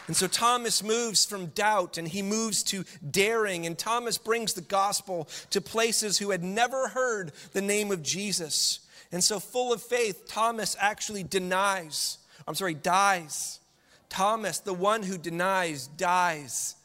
And 0.07 0.17
so 0.17 0.29
Thomas 0.29 0.85
moves 0.85 1.27
from 1.27 1.47
doubt 1.47 1.99
and 1.99 2.07
he 2.07 2.23
moves 2.23 2.63
to 2.65 2.85
daring. 3.11 3.67
And 3.67 3.77
Thomas 3.77 4.19
brings 4.19 4.55
the 4.55 4.61
gospel 4.61 5.29
to 5.51 5.61
places 5.61 6.19
who 6.19 6.31
had 6.31 6.45
never 6.45 6.89
heard 6.89 7.33
the 7.53 7.63
name 7.63 7.91
of 7.91 8.03
Jesus. 8.03 8.81
And 9.13 9.23
so, 9.23 9.39
full 9.41 9.73
of 9.73 9.83
faith, 9.83 10.27
Thomas 10.29 10.77
actually 10.79 11.23
denies 11.23 12.19
I'm 12.47 12.55
sorry, 12.55 12.75
dies. 12.75 13.61
Thomas, 14.09 14.59
the 14.61 14.75
one 14.75 15.03
who 15.03 15.19
denies, 15.19 15.89
dies, 15.89 16.77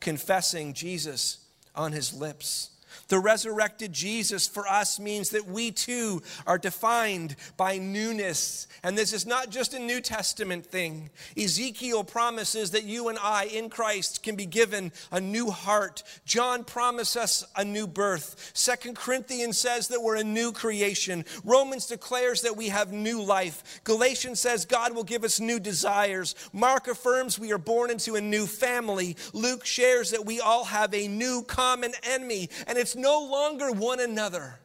confessing 0.00 0.74
Jesus 0.74 1.38
on 1.74 1.92
his 1.92 2.12
lips. 2.12 2.70
The 3.12 3.18
resurrected 3.18 3.92
Jesus 3.92 4.48
for 4.48 4.66
us 4.66 4.98
means 4.98 5.28
that 5.30 5.46
we 5.46 5.70
too 5.70 6.22
are 6.46 6.56
defined 6.56 7.36
by 7.58 7.76
newness. 7.76 8.66
And 8.82 8.96
this 8.96 9.12
is 9.12 9.26
not 9.26 9.50
just 9.50 9.74
a 9.74 9.78
New 9.78 10.00
Testament 10.00 10.64
thing. 10.64 11.10
Ezekiel 11.36 12.04
promises 12.04 12.70
that 12.70 12.84
you 12.84 13.10
and 13.10 13.18
I 13.18 13.44
in 13.44 13.68
Christ 13.68 14.22
can 14.22 14.34
be 14.34 14.46
given 14.46 14.92
a 15.10 15.20
new 15.20 15.50
heart. 15.50 16.02
John 16.24 16.64
promises 16.64 17.16
us 17.18 17.44
a 17.54 17.66
new 17.66 17.86
birth. 17.86 18.50
Second 18.54 18.96
Corinthians 18.96 19.58
says 19.58 19.88
that 19.88 20.00
we're 20.00 20.16
a 20.16 20.24
new 20.24 20.50
creation. 20.50 21.26
Romans 21.44 21.84
declares 21.84 22.40
that 22.40 22.56
we 22.56 22.70
have 22.70 22.92
new 22.92 23.22
life. 23.22 23.82
Galatians 23.84 24.40
says 24.40 24.64
God 24.64 24.94
will 24.94 25.04
give 25.04 25.22
us 25.22 25.38
new 25.38 25.60
desires. 25.60 26.34
Mark 26.54 26.88
affirms 26.88 27.38
we 27.38 27.52
are 27.52 27.58
born 27.58 27.90
into 27.90 28.14
a 28.14 28.22
new 28.22 28.46
family. 28.46 29.18
Luke 29.34 29.66
shares 29.66 30.12
that 30.12 30.24
we 30.24 30.40
all 30.40 30.64
have 30.64 30.94
a 30.94 31.08
new 31.08 31.42
common 31.46 31.92
enemy. 32.04 32.48
And 32.66 32.78
it's 32.78 32.96
no 33.02 33.20
longer 33.20 33.70
one 33.70 34.00
another. 34.00 34.58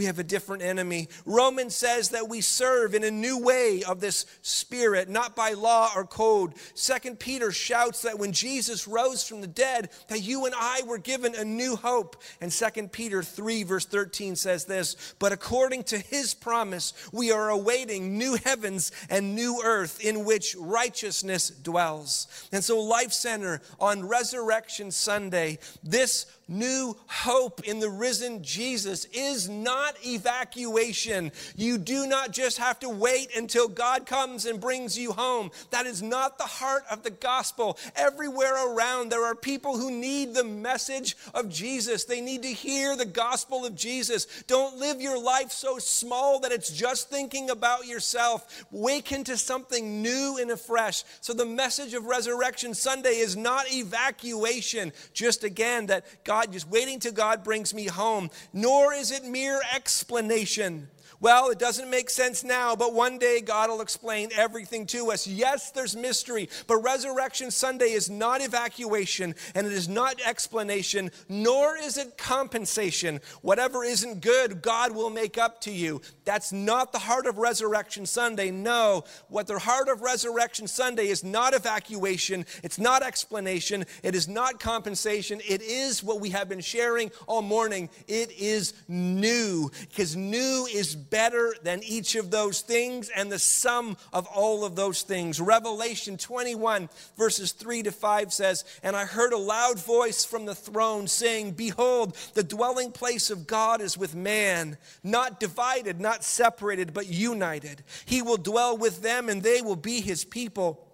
We 0.00 0.06
have 0.06 0.18
a 0.18 0.24
different 0.24 0.62
enemy. 0.62 1.10
Romans 1.26 1.76
says 1.76 2.08
that 2.08 2.30
we 2.30 2.40
serve 2.40 2.94
in 2.94 3.04
a 3.04 3.10
new 3.10 3.36
way 3.36 3.82
of 3.86 4.00
this 4.00 4.24
spirit, 4.40 5.10
not 5.10 5.36
by 5.36 5.50
law 5.50 5.90
or 5.94 6.06
code. 6.06 6.54
Second 6.72 7.20
Peter 7.20 7.52
shouts 7.52 8.00
that 8.00 8.18
when 8.18 8.32
Jesus 8.32 8.88
rose 8.88 9.22
from 9.22 9.42
the 9.42 9.46
dead, 9.46 9.90
that 10.08 10.22
you 10.22 10.46
and 10.46 10.54
I 10.56 10.84
were 10.86 10.96
given 10.96 11.34
a 11.34 11.44
new 11.44 11.76
hope. 11.76 12.22
And 12.40 12.50
Second 12.50 12.92
Peter 12.92 13.22
3, 13.22 13.62
verse 13.64 13.84
13 13.84 14.36
says 14.36 14.64
this 14.64 15.14
But 15.18 15.32
according 15.32 15.82
to 15.82 15.98
his 15.98 16.32
promise, 16.32 16.94
we 17.12 17.30
are 17.30 17.50
awaiting 17.50 18.16
new 18.16 18.38
heavens 18.42 18.92
and 19.10 19.34
new 19.34 19.60
earth 19.62 20.02
in 20.02 20.24
which 20.24 20.56
righteousness 20.58 21.50
dwells. 21.50 22.26
And 22.52 22.64
so, 22.64 22.80
Life 22.80 23.12
Center 23.12 23.60
on 23.78 24.08
Resurrection 24.08 24.90
Sunday, 24.90 25.58
this 25.84 26.24
new 26.50 26.96
hope 27.06 27.62
in 27.64 27.78
the 27.78 27.88
risen 27.88 28.42
Jesus 28.42 29.06
is 29.06 29.48
not 29.48 29.94
evacuation. 30.04 31.32
You 31.56 31.78
do 31.78 32.06
not 32.06 32.32
just 32.32 32.58
have 32.58 32.80
to 32.80 32.88
wait 32.88 33.36
until 33.36 33.68
God 33.68 34.06
comes 34.06 34.46
and 34.46 34.60
brings 34.60 34.98
you 34.98 35.12
home. 35.12 35.50
That 35.70 35.86
is 35.86 36.02
not 36.02 36.38
the 36.38 36.44
heart 36.44 36.82
of 36.90 37.02
the 37.02 37.10
gospel. 37.10 37.78
Everywhere 37.94 38.74
around, 38.74 39.10
there 39.10 39.24
are 39.24 39.34
people 39.34 39.78
who 39.78 39.90
need 39.90 40.34
the 40.34 40.44
message 40.44 41.16
of 41.34 41.48
Jesus. 41.48 42.04
They 42.04 42.20
need 42.20 42.42
to 42.42 42.48
hear 42.48 42.96
the 42.96 43.04
gospel 43.04 43.64
of 43.64 43.74
Jesus. 43.74 44.26
Don't 44.46 44.78
live 44.78 45.00
your 45.00 45.20
life 45.22 45.52
so 45.52 45.78
small 45.78 46.40
that 46.40 46.52
it's 46.52 46.72
just 46.72 47.08
thinking 47.08 47.50
about 47.50 47.86
yourself. 47.86 48.64
Wake 48.70 49.12
into 49.12 49.36
something 49.36 50.02
new 50.02 50.38
and 50.40 50.50
afresh. 50.50 51.04
So, 51.20 51.32
the 51.32 51.46
message 51.46 51.94
of 51.94 52.06
Resurrection 52.06 52.74
Sunday 52.74 53.18
is 53.18 53.36
not 53.36 53.72
evacuation, 53.72 54.92
just 55.12 55.44
again 55.44 55.86
that 55.86 56.04
God 56.24 56.39
God, 56.40 56.52
just 56.52 56.68
waiting 56.68 56.98
till 56.98 57.12
God 57.12 57.44
brings 57.44 57.74
me 57.74 57.86
home, 57.86 58.30
nor 58.52 58.94
is 58.94 59.10
it 59.10 59.24
mere 59.24 59.60
explanation. 59.74 60.88
Well, 61.20 61.50
it 61.50 61.58
doesn't 61.58 61.90
make 61.90 62.08
sense 62.08 62.42
now, 62.42 62.74
but 62.74 62.94
one 62.94 63.18
day 63.18 63.42
God 63.42 63.68
will 63.68 63.82
explain 63.82 64.30
everything 64.34 64.86
to 64.86 65.10
us. 65.10 65.26
Yes, 65.26 65.70
there's 65.70 65.94
mystery, 65.94 66.48
but 66.66 66.78
Resurrection 66.78 67.50
Sunday 67.50 67.92
is 67.92 68.08
not 68.08 68.40
evacuation 68.40 69.34
and 69.54 69.66
it 69.66 69.72
is 69.74 69.86
not 69.86 70.18
explanation, 70.26 71.10
nor 71.28 71.76
is 71.76 71.98
it 71.98 72.16
compensation. 72.16 73.20
Whatever 73.42 73.84
isn't 73.84 74.22
good, 74.22 74.62
God 74.62 74.92
will 74.92 75.10
make 75.10 75.36
up 75.36 75.60
to 75.62 75.70
you. 75.70 76.00
That's 76.24 76.52
not 76.52 76.92
the 76.92 76.98
heart 76.98 77.26
of 77.26 77.36
Resurrection 77.36 78.06
Sunday. 78.06 78.50
No, 78.50 79.04
what 79.28 79.46
the 79.46 79.58
heart 79.58 79.88
of 79.88 80.00
Resurrection 80.00 80.66
Sunday 80.66 81.08
is 81.08 81.22
not 81.22 81.52
evacuation, 81.52 82.46
it's 82.62 82.78
not 82.78 83.02
explanation, 83.02 83.84
it 84.02 84.14
is 84.14 84.26
not 84.26 84.58
compensation. 84.58 85.40
It 85.46 85.60
is 85.60 86.02
what 86.02 86.20
we 86.20 86.30
have 86.30 86.48
been 86.48 86.60
sharing 86.60 87.10
all 87.26 87.42
morning. 87.42 87.90
It 88.08 88.30
is 88.32 88.72
new, 88.88 89.70
because 89.88 90.16
new 90.16 90.66
is 90.72 90.96
better 91.10 91.54
than 91.62 91.82
each 91.82 92.14
of 92.14 92.30
those 92.30 92.60
things 92.60 93.10
and 93.14 93.30
the 93.30 93.38
sum 93.38 93.96
of 94.12 94.26
all 94.26 94.64
of 94.64 94.76
those 94.76 95.02
things. 95.02 95.40
Revelation 95.40 96.16
21, 96.16 96.88
verses 97.16 97.52
3 97.52 97.82
to 97.84 97.92
5 97.92 98.32
says, 98.32 98.64
And 98.82 98.96
I 98.96 99.04
heard 99.04 99.32
a 99.32 99.38
loud 99.38 99.78
voice 99.78 100.24
from 100.24 100.46
the 100.46 100.54
throne 100.54 101.08
saying, 101.08 101.52
Behold, 101.52 102.16
the 102.34 102.42
dwelling 102.42 102.92
place 102.92 103.30
of 103.30 103.46
God 103.46 103.80
is 103.80 103.98
with 103.98 104.14
man, 104.14 104.78
not 105.02 105.40
divided, 105.40 106.00
not 106.00 106.24
separated, 106.24 106.94
but 106.94 107.08
united. 107.08 107.82
He 108.06 108.22
will 108.22 108.36
dwell 108.36 108.76
with 108.78 109.02
them, 109.02 109.28
and 109.28 109.42
they 109.42 109.60
will 109.60 109.76
be 109.76 110.00
his 110.00 110.24
people 110.24 110.86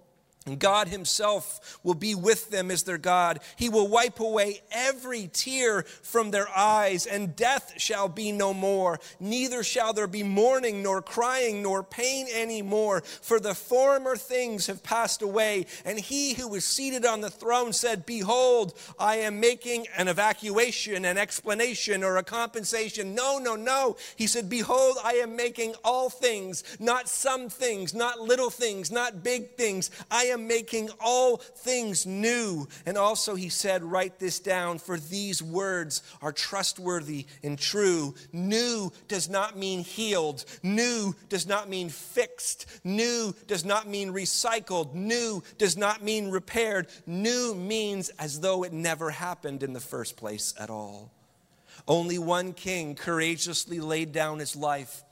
and 0.47 0.61
God 0.61 0.89
Himself 0.89 1.79
will 1.83 1.95
be 1.95 2.15
with 2.15 2.51
them 2.51 2.71
as 2.71 2.85
their 2.85 2.99
God. 2.99 3.41
He 3.57 3.69
will 3.69 3.89
wipe 3.89 4.21
away 4.21 4.63
every 4.71 5.29
tear 5.33 5.83
from 5.83 6.31
their 6.31 6.49
eyes, 6.57 7.05
and 7.05 7.35
death 7.35 7.75
shall 7.79 8.09
be 8.09 8.31
no 8.31 8.55
more. 8.55 9.01
Neither 9.19 9.65
shall 9.65 9.93
there 9.93 10.07
be 10.07 10.23
mourning, 10.23 10.83
nor 10.83 11.03
crying, 11.03 11.63
nor 11.63 11.83
pain 11.83 12.29
anymore, 12.33 13.01
for 13.01 13.41
the 13.41 13.55
former 13.55 14.17
things 14.17 14.69
have 14.69 14.85
passed 14.85 15.21
away. 15.21 15.67
And 15.85 15.99
He 15.99 16.35
who 16.35 16.49
was 16.49 16.65
seated 16.65 17.05
on 17.05 17.21
the 17.21 17.31
throne 17.31 17.73
said, 17.73 18.07
Behold, 18.07 18.79
I 18.99 19.17
am 19.17 19.41
making 19.41 19.87
an 19.97 20.07
evacuation, 20.07 21.05
an 21.05 21.19
explanation, 21.19 22.05
or 22.05 22.17
a 22.17 22.23
compensation. 22.23 23.15
No, 23.15 23.39
no, 23.39 23.57
no. 23.57 23.97
He 24.15 24.29
said, 24.29 24.49
Behold, 24.49 24.97
I 25.03 25.15
am 25.15 25.35
making 25.35 25.75
all 25.85 26.09
things, 26.09 26.63
not 26.79 27.09
some 27.09 27.49
things, 27.49 27.95
not 27.95 28.21
little 28.21 28.51
things, 28.51 28.93
not 28.93 29.25
big 29.25 29.57
things. 29.57 29.91
I 30.09 30.25
am 30.25 30.36
am 30.37 30.47
making 30.47 30.91
all 31.01 31.37
things 31.37 32.07
new. 32.07 32.69
And 32.85 32.97
also, 32.97 33.35
he 33.35 33.49
said, 33.49 33.83
Write 33.83 34.19
this 34.19 34.39
down, 34.39 34.79
for 34.79 34.99
these 34.99 35.43
words 35.43 36.03
are 36.23 36.33
trustworthy 36.33 37.27
and 37.43 37.59
true. 37.59 38.15
New 38.33 38.93
does 39.09 39.29
not 39.29 39.57
mean 39.57 39.85
healed, 39.85 40.45
new 40.63 41.15
does 41.29 41.47
not 41.47 41.69
mean 41.69 41.89
fixed, 41.89 42.67
new 42.85 43.35
does 43.47 43.65
not 43.65 43.89
mean 43.89 44.13
recycled, 44.13 44.95
new 44.95 45.43
does 45.59 45.77
not 45.77 46.03
mean 46.03 46.31
repaired. 46.31 46.87
New 47.07 47.55
means 47.55 48.09
as 48.19 48.41
though 48.41 48.63
it 48.63 48.73
never 48.73 49.11
happened 49.11 49.63
in 49.63 49.73
the 49.73 49.81
first 49.81 50.17
place 50.17 50.55
at 50.59 50.71
all. 50.71 51.11
Only 51.89 52.19
one 52.19 52.53
king 52.53 52.95
courageously 52.95 53.81
laid 53.81 54.13
down 54.13 54.39
his 54.39 54.57
life 54.57 55.03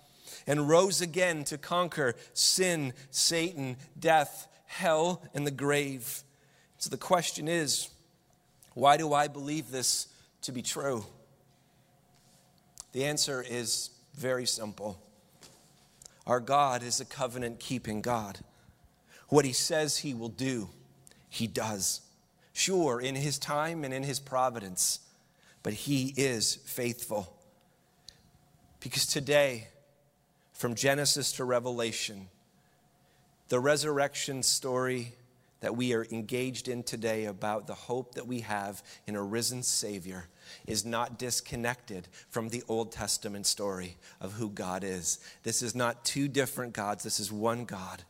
and 0.47 0.69
rose 0.69 1.01
again 1.01 1.45
to 1.45 1.59
conquer 1.59 2.15
sin, 2.33 2.93
Satan, 3.11 3.77
death, 3.99 4.49
hell, 4.75 5.23
and 5.35 5.47
the 5.47 5.53
grave. 5.53 6.23
So 6.79 6.91
the 6.91 6.97
question 6.97 7.47
is 7.47 7.89
why 8.75 8.97
do 8.97 9.13
I 9.13 9.29
believe 9.29 9.71
this 9.71 10.09
to 10.43 10.53
be 10.53 10.63
true? 10.63 11.07
The 12.93 13.05
answer 13.05 13.45
is 13.49 13.91
very 14.17 14.47
simple. 14.47 15.01
Our 16.27 16.41
God 16.41 16.83
is 16.83 17.01
a 17.01 17.05
covenant 17.05 17.61
keeping 17.61 18.03
God. 18.03 18.41
What 19.29 19.45
He 19.45 19.53
says 19.53 19.99
He 19.99 20.13
will 20.13 20.29
do, 20.29 20.71
He 21.29 21.47
does. 21.47 22.01
Sure, 22.53 23.01
in 23.01 23.15
His 23.15 23.39
time 23.39 23.85
and 23.85 23.95
in 23.95 24.03
His 24.03 24.19
providence, 24.19 25.01
but 25.63 25.73
He 25.73 26.15
is 26.17 26.57
faithful. 26.67 27.37
Because 28.81 29.07
today, 29.07 29.69
from 30.53 30.75
Genesis 30.75 31.31
to 31.33 31.45
Revelation, 31.45 32.29
the 33.48 33.61
resurrection 33.61 34.42
story 34.42 35.14
that 35.61 35.76
we 35.76 35.94
are 35.94 36.07
engaged 36.11 36.68
in 36.68 36.83
today 36.83 37.24
about 37.24 37.66
the 37.66 37.74
hope 37.74 38.16
that 38.16 38.26
we 38.26 38.40
have 38.40 38.83
in 39.07 39.16
a 39.16 39.22
risen 39.22 39.62
Savior 39.62 40.28
is 40.66 40.85
not 40.85 41.18
disconnected 41.18 42.07
from 42.28 42.50
the 42.50 42.62
Old 42.68 42.92
Testament 42.92 43.46
story 43.46 43.96
of 44.20 44.35
who 44.35 44.50
God 44.50 44.85
is. 44.85 45.18
This 45.42 45.62
is 45.62 45.74
not 45.74 46.04
two 46.04 46.28
different 46.28 46.74
gods, 46.74 47.02
this 47.02 47.18
is 47.18 47.33
one 47.33 47.64
God. 47.64 48.02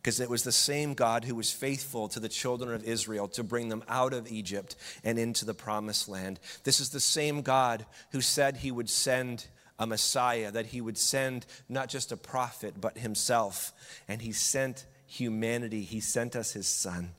Because 0.00 0.20
it 0.20 0.30
was 0.30 0.44
the 0.44 0.52
same 0.52 0.94
God 0.94 1.24
who 1.24 1.34
was 1.34 1.50
faithful 1.50 2.08
to 2.10 2.20
the 2.20 2.28
children 2.28 2.74
of 2.74 2.84
Israel 2.84 3.26
to 3.28 3.42
bring 3.42 3.68
them 3.68 3.82
out 3.88 4.12
of 4.12 4.30
Egypt 4.30 4.76
and 5.02 5.18
into 5.18 5.44
the 5.44 5.54
promised 5.54 6.08
land. 6.08 6.38
This 6.62 6.78
is 6.78 6.90
the 6.90 7.00
same 7.00 7.42
God 7.42 7.86
who 8.12 8.20
said 8.20 8.58
he 8.58 8.70
would 8.70 8.90
send 8.90 9.46
a 9.78 9.86
Messiah, 9.86 10.50
that 10.50 10.66
he 10.66 10.80
would 10.80 10.98
send 10.98 11.46
not 11.68 11.88
just 11.88 12.12
a 12.12 12.16
prophet, 12.16 12.74
but 12.80 12.98
himself. 12.98 13.72
And 14.08 14.22
he 14.22 14.32
sent 14.32 14.86
humanity, 15.06 15.82
he 15.82 16.00
sent 16.00 16.36
us 16.36 16.52
his 16.52 16.68
son. 16.68 17.14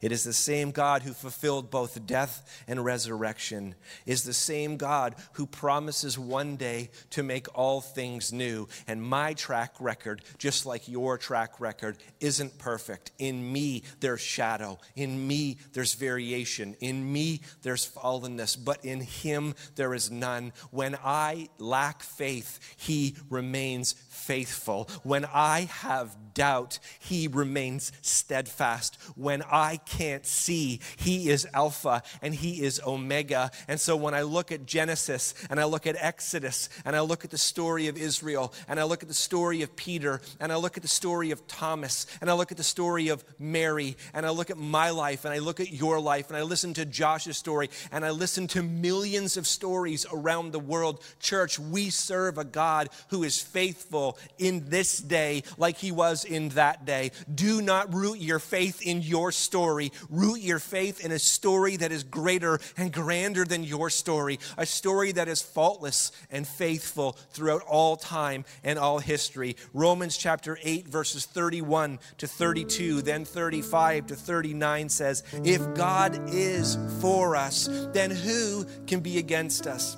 It 0.00 0.12
is 0.12 0.24
the 0.24 0.32
same 0.32 0.70
God 0.70 1.02
who 1.02 1.12
fulfilled 1.12 1.70
both 1.70 2.06
death 2.06 2.64
and 2.66 2.82
resurrection, 2.82 3.74
is 4.06 4.24
the 4.24 4.32
same 4.32 4.78
God 4.78 5.14
who 5.34 5.46
promises 5.46 6.18
one 6.18 6.56
day 6.56 6.90
to 7.10 7.22
make 7.22 7.46
all 7.56 7.82
things 7.82 8.32
new. 8.32 8.66
And 8.88 9.02
my 9.02 9.34
track 9.34 9.74
record, 9.78 10.22
just 10.38 10.64
like 10.64 10.88
your 10.88 11.18
track 11.18 11.60
record, 11.60 11.98
isn't 12.18 12.58
perfect. 12.58 13.10
In 13.18 13.52
me, 13.52 13.82
there's 14.00 14.22
shadow. 14.22 14.78
In 14.96 15.26
me, 15.26 15.58
there's 15.74 15.92
variation. 15.92 16.76
In 16.80 17.12
me, 17.12 17.42
there's 17.60 17.86
fallenness. 17.86 18.56
But 18.62 18.82
in 18.84 19.00
Him, 19.00 19.54
there 19.74 19.92
is 19.92 20.10
none. 20.10 20.54
When 20.70 20.96
I 21.04 21.50
lack 21.58 22.02
faith, 22.02 22.58
He 22.78 23.16
remains 23.28 23.94
faithful. 24.08 24.88
When 25.02 25.26
I 25.26 25.68
have 25.82 26.16
doubt, 26.34 26.78
he 26.98 27.28
remains 27.28 27.92
steadfast. 28.00 28.96
When 29.16 29.42
I 29.42 29.78
can't 29.90 30.24
see, 30.24 30.80
he 30.96 31.28
is 31.28 31.48
Alpha 31.52 32.02
and 32.22 32.32
he 32.32 32.62
is 32.62 32.80
Omega. 32.86 33.50
And 33.66 33.80
so 33.80 33.96
when 33.96 34.14
I 34.14 34.22
look 34.22 34.52
at 34.52 34.64
Genesis 34.64 35.34
and 35.50 35.58
I 35.58 35.64
look 35.64 35.86
at 35.86 35.96
Exodus 35.98 36.68
and 36.84 36.94
I 36.94 37.00
look 37.00 37.24
at 37.24 37.30
the 37.30 37.38
story 37.38 37.88
of 37.88 37.96
Israel 37.96 38.54
and 38.68 38.78
I 38.78 38.84
look 38.84 39.02
at 39.02 39.08
the 39.08 39.14
story 39.14 39.62
of 39.62 39.74
Peter 39.74 40.20
and 40.38 40.52
I 40.52 40.56
look 40.56 40.76
at 40.76 40.82
the 40.82 40.88
story 40.88 41.32
of 41.32 41.46
Thomas 41.48 42.06
and 42.20 42.30
I 42.30 42.34
look 42.34 42.52
at 42.52 42.56
the 42.56 42.62
story 42.62 43.08
of 43.08 43.24
Mary 43.38 43.96
and 44.14 44.24
I 44.24 44.30
look 44.30 44.50
at 44.50 44.58
my 44.58 44.90
life 44.90 45.24
and 45.24 45.34
I 45.34 45.38
look 45.38 45.58
at 45.58 45.72
your 45.72 45.98
life 45.98 46.28
and 46.28 46.36
I 46.36 46.42
listen 46.42 46.72
to 46.74 46.84
Josh's 46.84 47.36
story 47.36 47.68
and 47.90 48.04
I 48.04 48.10
listen 48.10 48.46
to 48.48 48.62
millions 48.62 49.36
of 49.36 49.46
stories 49.46 50.06
around 50.12 50.52
the 50.52 50.60
world, 50.60 51.02
church, 51.18 51.58
we 51.58 51.90
serve 51.90 52.38
a 52.38 52.44
God 52.44 52.90
who 53.08 53.24
is 53.24 53.40
faithful 53.40 54.18
in 54.38 54.68
this 54.70 54.98
day 54.98 55.42
like 55.58 55.78
he 55.78 55.90
was 55.90 56.24
in 56.24 56.50
that 56.50 56.84
day. 56.84 57.10
Do 57.32 57.60
not 57.60 57.92
root 57.92 58.18
your 58.18 58.38
faith 58.38 58.82
in 58.82 59.02
your 59.02 59.32
story. 59.32 59.79
Root 60.10 60.40
your 60.40 60.58
faith 60.58 61.04
in 61.04 61.12
a 61.12 61.18
story 61.18 61.76
that 61.76 61.92
is 61.92 62.04
greater 62.04 62.60
and 62.76 62.92
grander 62.92 63.44
than 63.44 63.64
your 63.64 63.88
story, 63.90 64.38
a 64.56 64.66
story 64.66 65.12
that 65.12 65.28
is 65.28 65.40
faultless 65.40 66.12
and 66.30 66.46
faithful 66.46 67.16
throughout 67.30 67.62
all 67.62 67.96
time 67.96 68.44
and 68.62 68.78
all 68.78 68.98
history. 68.98 69.56
Romans 69.72 70.16
chapter 70.16 70.58
8, 70.62 70.88
verses 70.88 71.24
31 71.26 71.98
to 72.18 72.26
32, 72.26 73.02
then 73.02 73.24
35 73.24 74.06
to 74.08 74.14
39 74.14 74.88
says, 74.88 75.22
If 75.44 75.74
God 75.74 76.20
is 76.28 76.76
for 77.00 77.36
us, 77.36 77.68
then 77.92 78.10
who 78.10 78.66
can 78.86 79.00
be 79.00 79.18
against 79.18 79.66
us? 79.66 79.96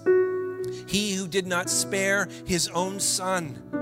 He 0.87 1.14
who 1.14 1.27
did 1.27 1.47
not 1.47 1.71
spare 1.71 2.29
his 2.47 2.68
own 2.68 3.01
son 3.01 3.82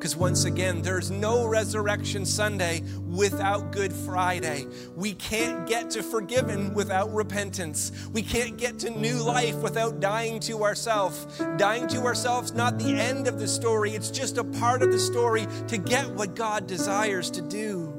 because 0.00 0.16
once 0.16 0.46
again, 0.46 0.80
there's 0.80 1.10
no 1.10 1.46
Resurrection 1.46 2.24
Sunday 2.24 2.82
without 3.06 3.70
Good 3.70 3.92
Friday. 3.92 4.66
We 4.96 5.12
can't 5.12 5.68
get 5.68 5.90
to 5.90 6.02
forgiven 6.02 6.72
without 6.72 7.12
repentance. 7.12 7.92
We 8.10 8.22
can't 8.22 8.56
get 8.56 8.78
to 8.78 8.88
new 8.88 9.18
life 9.18 9.56
without 9.56 10.00
dying 10.00 10.40
to 10.40 10.64
ourselves. 10.64 11.26
Dying 11.58 11.86
to 11.88 11.98
ourselves, 12.06 12.54
not 12.54 12.78
the 12.78 12.98
end 12.98 13.28
of 13.28 13.38
the 13.38 13.46
story, 13.46 13.90
it's 13.90 14.10
just 14.10 14.38
a 14.38 14.44
part 14.44 14.82
of 14.82 14.90
the 14.90 14.98
story 14.98 15.46
to 15.68 15.76
get 15.76 16.08
what 16.12 16.34
God 16.34 16.66
desires 16.66 17.30
to 17.32 17.42
do. 17.42 17.92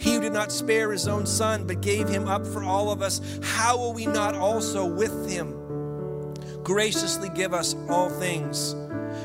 He 0.00 0.14
who 0.14 0.22
did 0.22 0.32
not 0.32 0.50
spare 0.50 0.90
his 0.90 1.06
own 1.06 1.26
son, 1.26 1.64
but 1.64 1.80
gave 1.80 2.08
him 2.08 2.26
up 2.26 2.44
for 2.44 2.64
all 2.64 2.90
of 2.90 3.02
us, 3.02 3.20
how 3.40 3.76
will 3.76 3.92
we 3.92 4.04
not 4.04 4.34
also 4.34 4.84
with 4.84 5.30
him 5.30 5.54
graciously 6.64 7.28
give 7.30 7.54
us 7.54 7.76
all 7.88 8.10
things? 8.10 8.74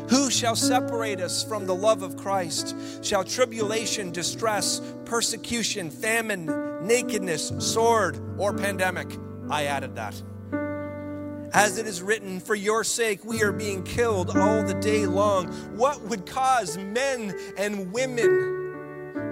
Who 0.09 0.29
shall 0.29 0.55
separate 0.55 1.19
us 1.19 1.43
from 1.43 1.65
the 1.65 1.75
love 1.75 2.03
of 2.03 2.15
Christ? 2.15 2.75
Shall 3.03 3.23
tribulation, 3.23 4.11
distress, 4.11 4.81
persecution, 5.05 5.89
famine, 5.89 6.45
nakedness, 6.85 7.53
sword, 7.59 8.19
or 8.37 8.53
pandemic? 8.53 9.07
I 9.49 9.65
added 9.65 9.95
that. 9.95 10.21
As 11.53 11.77
it 11.77 11.87
is 11.87 12.01
written, 12.01 12.39
for 12.39 12.55
your 12.55 12.83
sake 12.83 13.23
we 13.23 13.41
are 13.41 13.51
being 13.51 13.83
killed 13.83 14.35
all 14.35 14.63
the 14.63 14.73
day 14.75 15.05
long. 15.05 15.47
What 15.77 16.01
would 16.01 16.25
cause 16.25 16.77
men 16.77 17.33
and 17.57 17.91
women? 17.91 18.54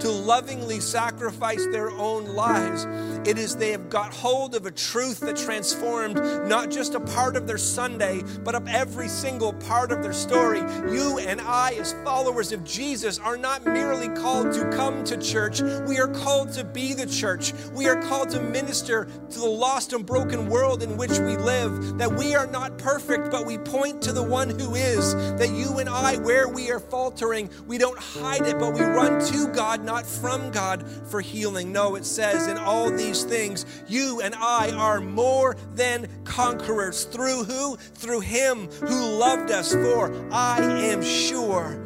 To 0.00 0.10
lovingly 0.10 0.80
sacrifice 0.80 1.64
their 1.66 1.90
own 1.90 2.26
lives. 2.26 2.86
It 3.28 3.38
is 3.38 3.56
they 3.56 3.70
have 3.70 3.88
got 3.88 4.12
hold 4.12 4.54
of 4.54 4.66
a 4.66 4.70
truth 4.70 5.20
that 5.20 5.36
transformed 5.36 6.16
not 6.48 6.70
just 6.70 6.94
a 6.94 7.00
part 7.00 7.36
of 7.36 7.46
their 7.46 7.58
Sunday, 7.58 8.22
but 8.42 8.54
of 8.54 8.68
every 8.68 9.08
single 9.08 9.52
part 9.52 9.92
of 9.92 10.02
their 10.02 10.12
story. 10.12 10.60
You 10.92 11.18
and 11.18 11.40
I, 11.40 11.72
as 11.74 11.94
followers 12.04 12.52
of 12.52 12.64
Jesus, 12.64 13.18
are 13.18 13.36
not 13.36 13.64
merely 13.64 14.08
called 14.08 14.52
to 14.54 14.68
come 14.70 15.04
to 15.04 15.16
church, 15.16 15.62
we 15.86 15.98
are 15.98 16.08
called 16.08 16.52
to 16.52 16.64
be 16.64 16.94
the 16.94 17.06
church. 17.06 17.52
We 17.72 17.86
are 17.88 18.00
called 18.02 18.30
to 18.30 18.40
minister 18.40 19.06
to 19.30 19.38
the 19.38 19.46
lost 19.46 19.92
and 19.92 20.04
broken 20.04 20.48
world 20.48 20.82
in 20.82 20.96
which 20.96 21.18
we 21.18 21.36
live. 21.36 21.98
That 21.98 22.12
we 22.12 22.34
are 22.34 22.46
not 22.46 22.78
perfect, 22.78 23.30
but 23.30 23.46
we 23.46 23.58
point 23.58 24.02
to 24.02 24.12
the 24.12 24.22
one 24.22 24.50
who 24.50 24.74
is. 24.74 25.14
That 25.14 25.50
you 25.50 25.78
and 25.78 25.88
I, 25.88 26.16
where 26.18 26.48
we 26.48 26.70
are 26.70 26.80
faltering, 26.80 27.50
we 27.66 27.78
don't 27.78 27.98
hide 27.98 28.46
it, 28.46 28.58
but 28.58 28.74
we 28.74 28.80
run 28.80 29.24
to 29.32 29.48
God 29.48 29.83
not 29.84 30.06
from 30.06 30.50
God 30.50 30.88
for 31.08 31.20
healing. 31.20 31.72
No, 31.72 31.94
it 31.94 32.04
says 32.04 32.48
in 32.48 32.58
all 32.58 32.90
these 32.90 33.22
things, 33.22 33.66
you 33.86 34.20
and 34.20 34.34
I 34.34 34.70
are 34.70 35.00
more 35.00 35.56
than 35.74 36.08
conquerors. 36.24 37.04
Through 37.04 37.44
who? 37.44 37.76
Through 37.76 38.20
Him 38.20 38.68
who 38.68 39.18
loved 39.18 39.50
us. 39.50 39.72
For 39.72 40.12
I 40.32 40.60
am 40.60 41.02
sure 41.02 41.82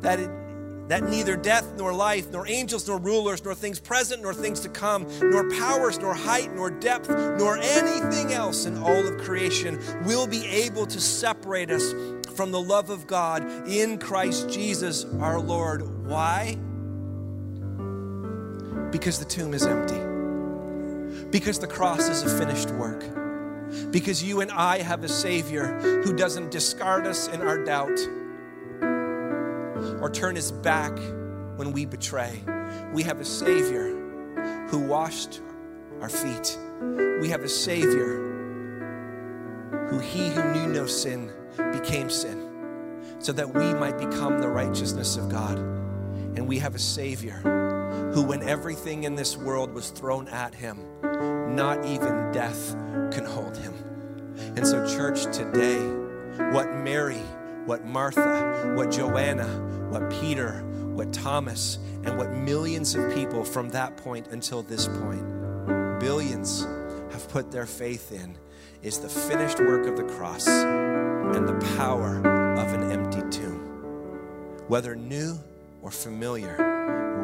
that 0.00 0.20
it 0.20 0.30
that 0.88 1.02
neither 1.04 1.36
death 1.36 1.76
nor 1.76 1.94
life, 1.94 2.30
nor 2.30 2.46
angels 2.46 2.86
nor 2.86 2.98
rulers, 2.98 3.44
nor 3.44 3.54
things 3.54 3.80
present 3.80 4.22
nor 4.22 4.34
things 4.34 4.60
to 4.60 4.68
come, 4.68 5.06
nor 5.20 5.48
powers 5.50 5.98
nor 5.98 6.14
height 6.14 6.54
nor 6.54 6.70
depth, 6.70 7.08
nor 7.08 7.56
anything 7.58 8.32
else 8.32 8.66
in 8.66 8.76
all 8.78 9.06
of 9.06 9.18
creation 9.18 9.80
will 10.04 10.26
be 10.26 10.46
able 10.46 10.86
to 10.86 11.00
separate 11.00 11.70
us 11.70 11.94
from 12.36 12.50
the 12.50 12.60
love 12.60 12.90
of 12.90 13.06
God 13.06 13.68
in 13.68 13.98
Christ 13.98 14.50
Jesus 14.50 15.04
our 15.20 15.40
Lord. 15.40 16.06
Why? 16.06 16.58
Because 18.94 19.18
the 19.18 19.24
tomb 19.24 19.54
is 19.54 19.66
empty. 19.66 19.98
Because 21.30 21.58
the 21.58 21.66
cross 21.66 22.08
is 22.08 22.22
a 22.22 22.38
finished 22.38 22.70
work. 22.70 23.02
Because 23.90 24.22
you 24.22 24.40
and 24.40 24.52
I 24.52 24.82
have 24.82 25.02
a 25.02 25.08
Savior 25.08 25.80
who 26.04 26.14
doesn't 26.14 26.52
discard 26.52 27.04
us 27.04 27.26
in 27.26 27.42
our 27.42 27.64
doubt 27.64 27.98
or 30.00 30.10
turn 30.12 30.36
his 30.36 30.52
back 30.52 30.96
when 31.56 31.72
we 31.72 31.86
betray. 31.86 32.40
We 32.92 33.02
have 33.02 33.20
a 33.20 33.24
Savior 33.24 33.88
who 34.68 34.78
washed 34.78 35.40
our 36.00 36.08
feet. 36.08 36.56
We 37.20 37.28
have 37.30 37.42
a 37.42 37.48
Savior 37.48 38.20
who 39.90 39.98
he 39.98 40.28
who 40.28 40.52
knew 40.52 40.68
no 40.68 40.86
sin 40.86 41.32
became 41.72 42.08
sin 42.08 42.48
so 43.18 43.32
that 43.32 43.52
we 43.52 43.74
might 43.74 43.98
become 43.98 44.38
the 44.38 44.48
righteousness 44.48 45.16
of 45.16 45.28
God. 45.28 45.58
And 45.58 46.46
we 46.46 46.60
have 46.60 46.76
a 46.76 46.78
Savior 46.78 47.63
who, 48.12 48.22
when 48.22 48.42
everything 48.42 49.04
in 49.04 49.14
this 49.14 49.36
world 49.36 49.72
was 49.72 49.90
thrown 49.90 50.28
at 50.28 50.54
him, 50.54 50.78
not 51.54 51.84
even 51.84 52.32
death 52.32 52.72
can 53.12 53.24
hold 53.24 53.56
him. 53.56 53.74
And 54.56 54.66
so, 54.66 54.86
church, 54.86 55.24
today, 55.36 55.78
what 56.52 56.74
Mary, 56.74 57.22
what 57.66 57.84
Martha, 57.84 58.72
what 58.76 58.90
Joanna, 58.90 59.48
what 59.90 60.10
Peter, 60.10 60.62
what 60.94 61.12
Thomas, 61.12 61.78
and 62.04 62.18
what 62.18 62.30
millions 62.32 62.94
of 62.94 63.14
people 63.14 63.44
from 63.44 63.70
that 63.70 63.96
point 63.96 64.28
until 64.28 64.62
this 64.62 64.86
point, 64.86 65.24
billions 66.00 66.64
have 67.12 67.28
put 67.28 67.50
their 67.50 67.66
faith 67.66 68.12
in, 68.12 68.36
is 68.82 68.98
the 68.98 69.08
finished 69.08 69.58
work 69.60 69.86
of 69.86 69.96
the 69.96 70.04
cross 70.14 70.46
and 70.46 71.48
the 71.48 71.74
power 71.76 72.18
of 72.58 72.72
an 72.74 72.90
empty 72.90 73.22
tomb. 73.30 73.60
Whether 74.68 74.94
new 74.94 75.38
or 75.82 75.90
familiar, 75.90 76.73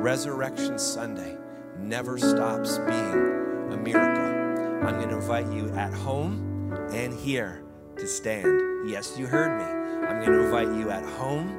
Resurrection 0.01 0.79
Sunday 0.79 1.37
never 1.79 2.17
stops 2.17 2.79
being 2.79 3.69
a 3.71 3.77
miracle. 3.77 4.89
I'm 4.89 4.97
going 4.97 5.11
to 5.11 5.17
invite 5.17 5.47
you 5.53 5.71
at 5.75 5.93
home 5.93 6.73
and 6.91 7.13
here 7.13 7.63
to 7.99 8.07
stand. 8.07 8.89
Yes, 8.89 9.19
you 9.19 9.27
heard 9.27 9.59
me. 9.59 9.65
I'm 10.09 10.25
going 10.25 10.33
to 10.39 10.45
invite 10.47 10.69
you 10.69 10.91
at 10.91 11.05
home 11.05 11.55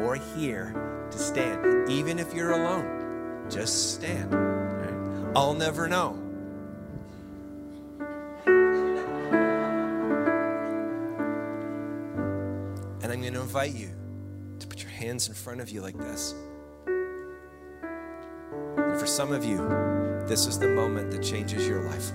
or 0.00 0.14
here 0.14 0.72
to 1.10 1.18
stand. 1.18 1.90
Even 1.90 2.20
if 2.20 2.32
you're 2.32 2.52
alone, 2.52 3.48
just 3.50 3.94
stand. 3.94 4.32
I'll 5.36 5.54
never 5.54 5.88
know. 5.88 6.12
And 13.02 13.10
I'm 13.10 13.20
going 13.20 13.34
to 13.34 13.40
invite 13.40 13.74
you 13.74 13.90
to 14.60 14.68
put 14.68 14.80
your 14.80 14.92
hands 14.92 15.26
in 15.26 15.34
front 15.34 15.60
of 15.60 15.68
you 15.70 15.80
like 15.80 15.98
this. 15.98 16.32
For 19.02 19.08
some 19.08 19.32
of 19.32 19.44
you, 19.44 19.56
this 20.28 20.46
is 20.46 20.60
the 20.60 20.68
moment 20.68 21.10
that 21.10 21.24
changes 21.24 21.66
your 21.66 21.80
life 21.80 22.12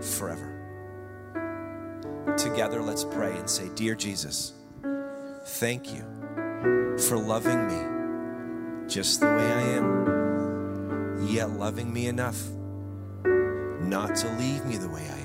forever. 0.00 0.54
Together, 2.36 2.80
let's 2.80 3.02
pray 3.02 3.36
and 3.36 3.50
say, 3.50 3.68
Dear 3.74 3.96
Jesus, 3.96 4.52
thank 5.44 5.92
you 5.92 6.02
for 7.08 7.18
loving 7.18 7.66
me 7.66 8.86
just 8.88 9.18
the 9.18 9.26
way 9.26 9.52
I 9.52 9.62
am. 9.62 11.26
yet 11.26 11.50
loving 11.50 11.92
me 11.92 12.06
enough 12.06 12.40
not 13.80 14.14
to 14.14 14.28
leave 14.38 14.64
me 14.66 14.76
the 14.76 14.88
way 14.88 15.02
I 15.02 15.18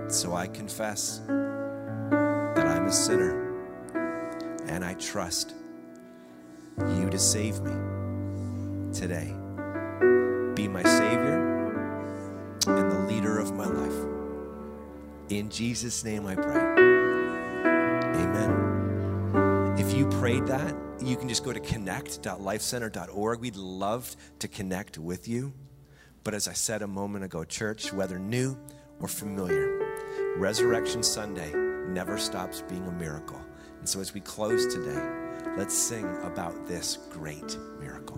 am. 0.00 0.08
So 0.08 0.32
I 0.32 0.46
confess 0.46 1.20
that 1.28 2.66
I'm 2.66 2.86
a 2.86 2.92
sinner 2.92 3.52
and 4.68 4.82
I 4.82 4.94
trust 4.94 5.52
you 6.78 7.10
to 7.10 7.18
save 7.18 7.60
me 7.60 8.05
today. 8.96 9.32
Be 10.54 10.68
my 10.68 10.82
Savior 10.82 11.36
and 12.66 12.90
the 12.90 13.00
leader 13.06 13.38
of 13.38 13.52
my 13.54 13.66
life. 13.66 14.06
In 15.28 15.50
Jesus' 15.50 16.02
name 16.02 16.26
I 16.26 16.34
pray. 16.34 16.62
Amen. 18.22 19.76
If 19.78 19.92
you 19.94 20.06
prayed 20.06 20.46
that, 20.46 20.74
you 21.02 21.16
can 21.16 21.28
just 21.28 21.44
go 21.44 21.52
to 21.52 21.60
connect.lifecenter.org. 21.60 23.40
We'd 23.40 23.56
love 23.56 24.16
to 24.38 24.48
connect 24.48 24.96
with 24.96 25.28
you. 25.28 25.52
But 26.24 26.32
as 26.32 26.48
I 26.48 26.54
said 26.54 26.80
a 26.80 26.86
moment 26.86 27.24
ago, 27.24 27.44
church, 27.44 27.92
whether 27.92 28.18
new 28.18 28.56
or 29.00 29.08
familiar, 29.08 29.78
Resurrection 30.36 31.02
Sunday 31.02 31.52
never 31.88 32.16
stops 32.16 32.62
being 32.62 32.86
a 32.86 32.92
miracle. 32.92 33.40
And 33.78 33.88
so 33.88 34.00
as 34.00 34.14
we 34.14 34.20
close 34.20 34.74
today, 34.74 35.02
let's 35.56 35.74
sing 35.76 36.06
about 36.24 36.66
this 36.66 36.98
great 37.10 37.58
miracle. 37.78 38.15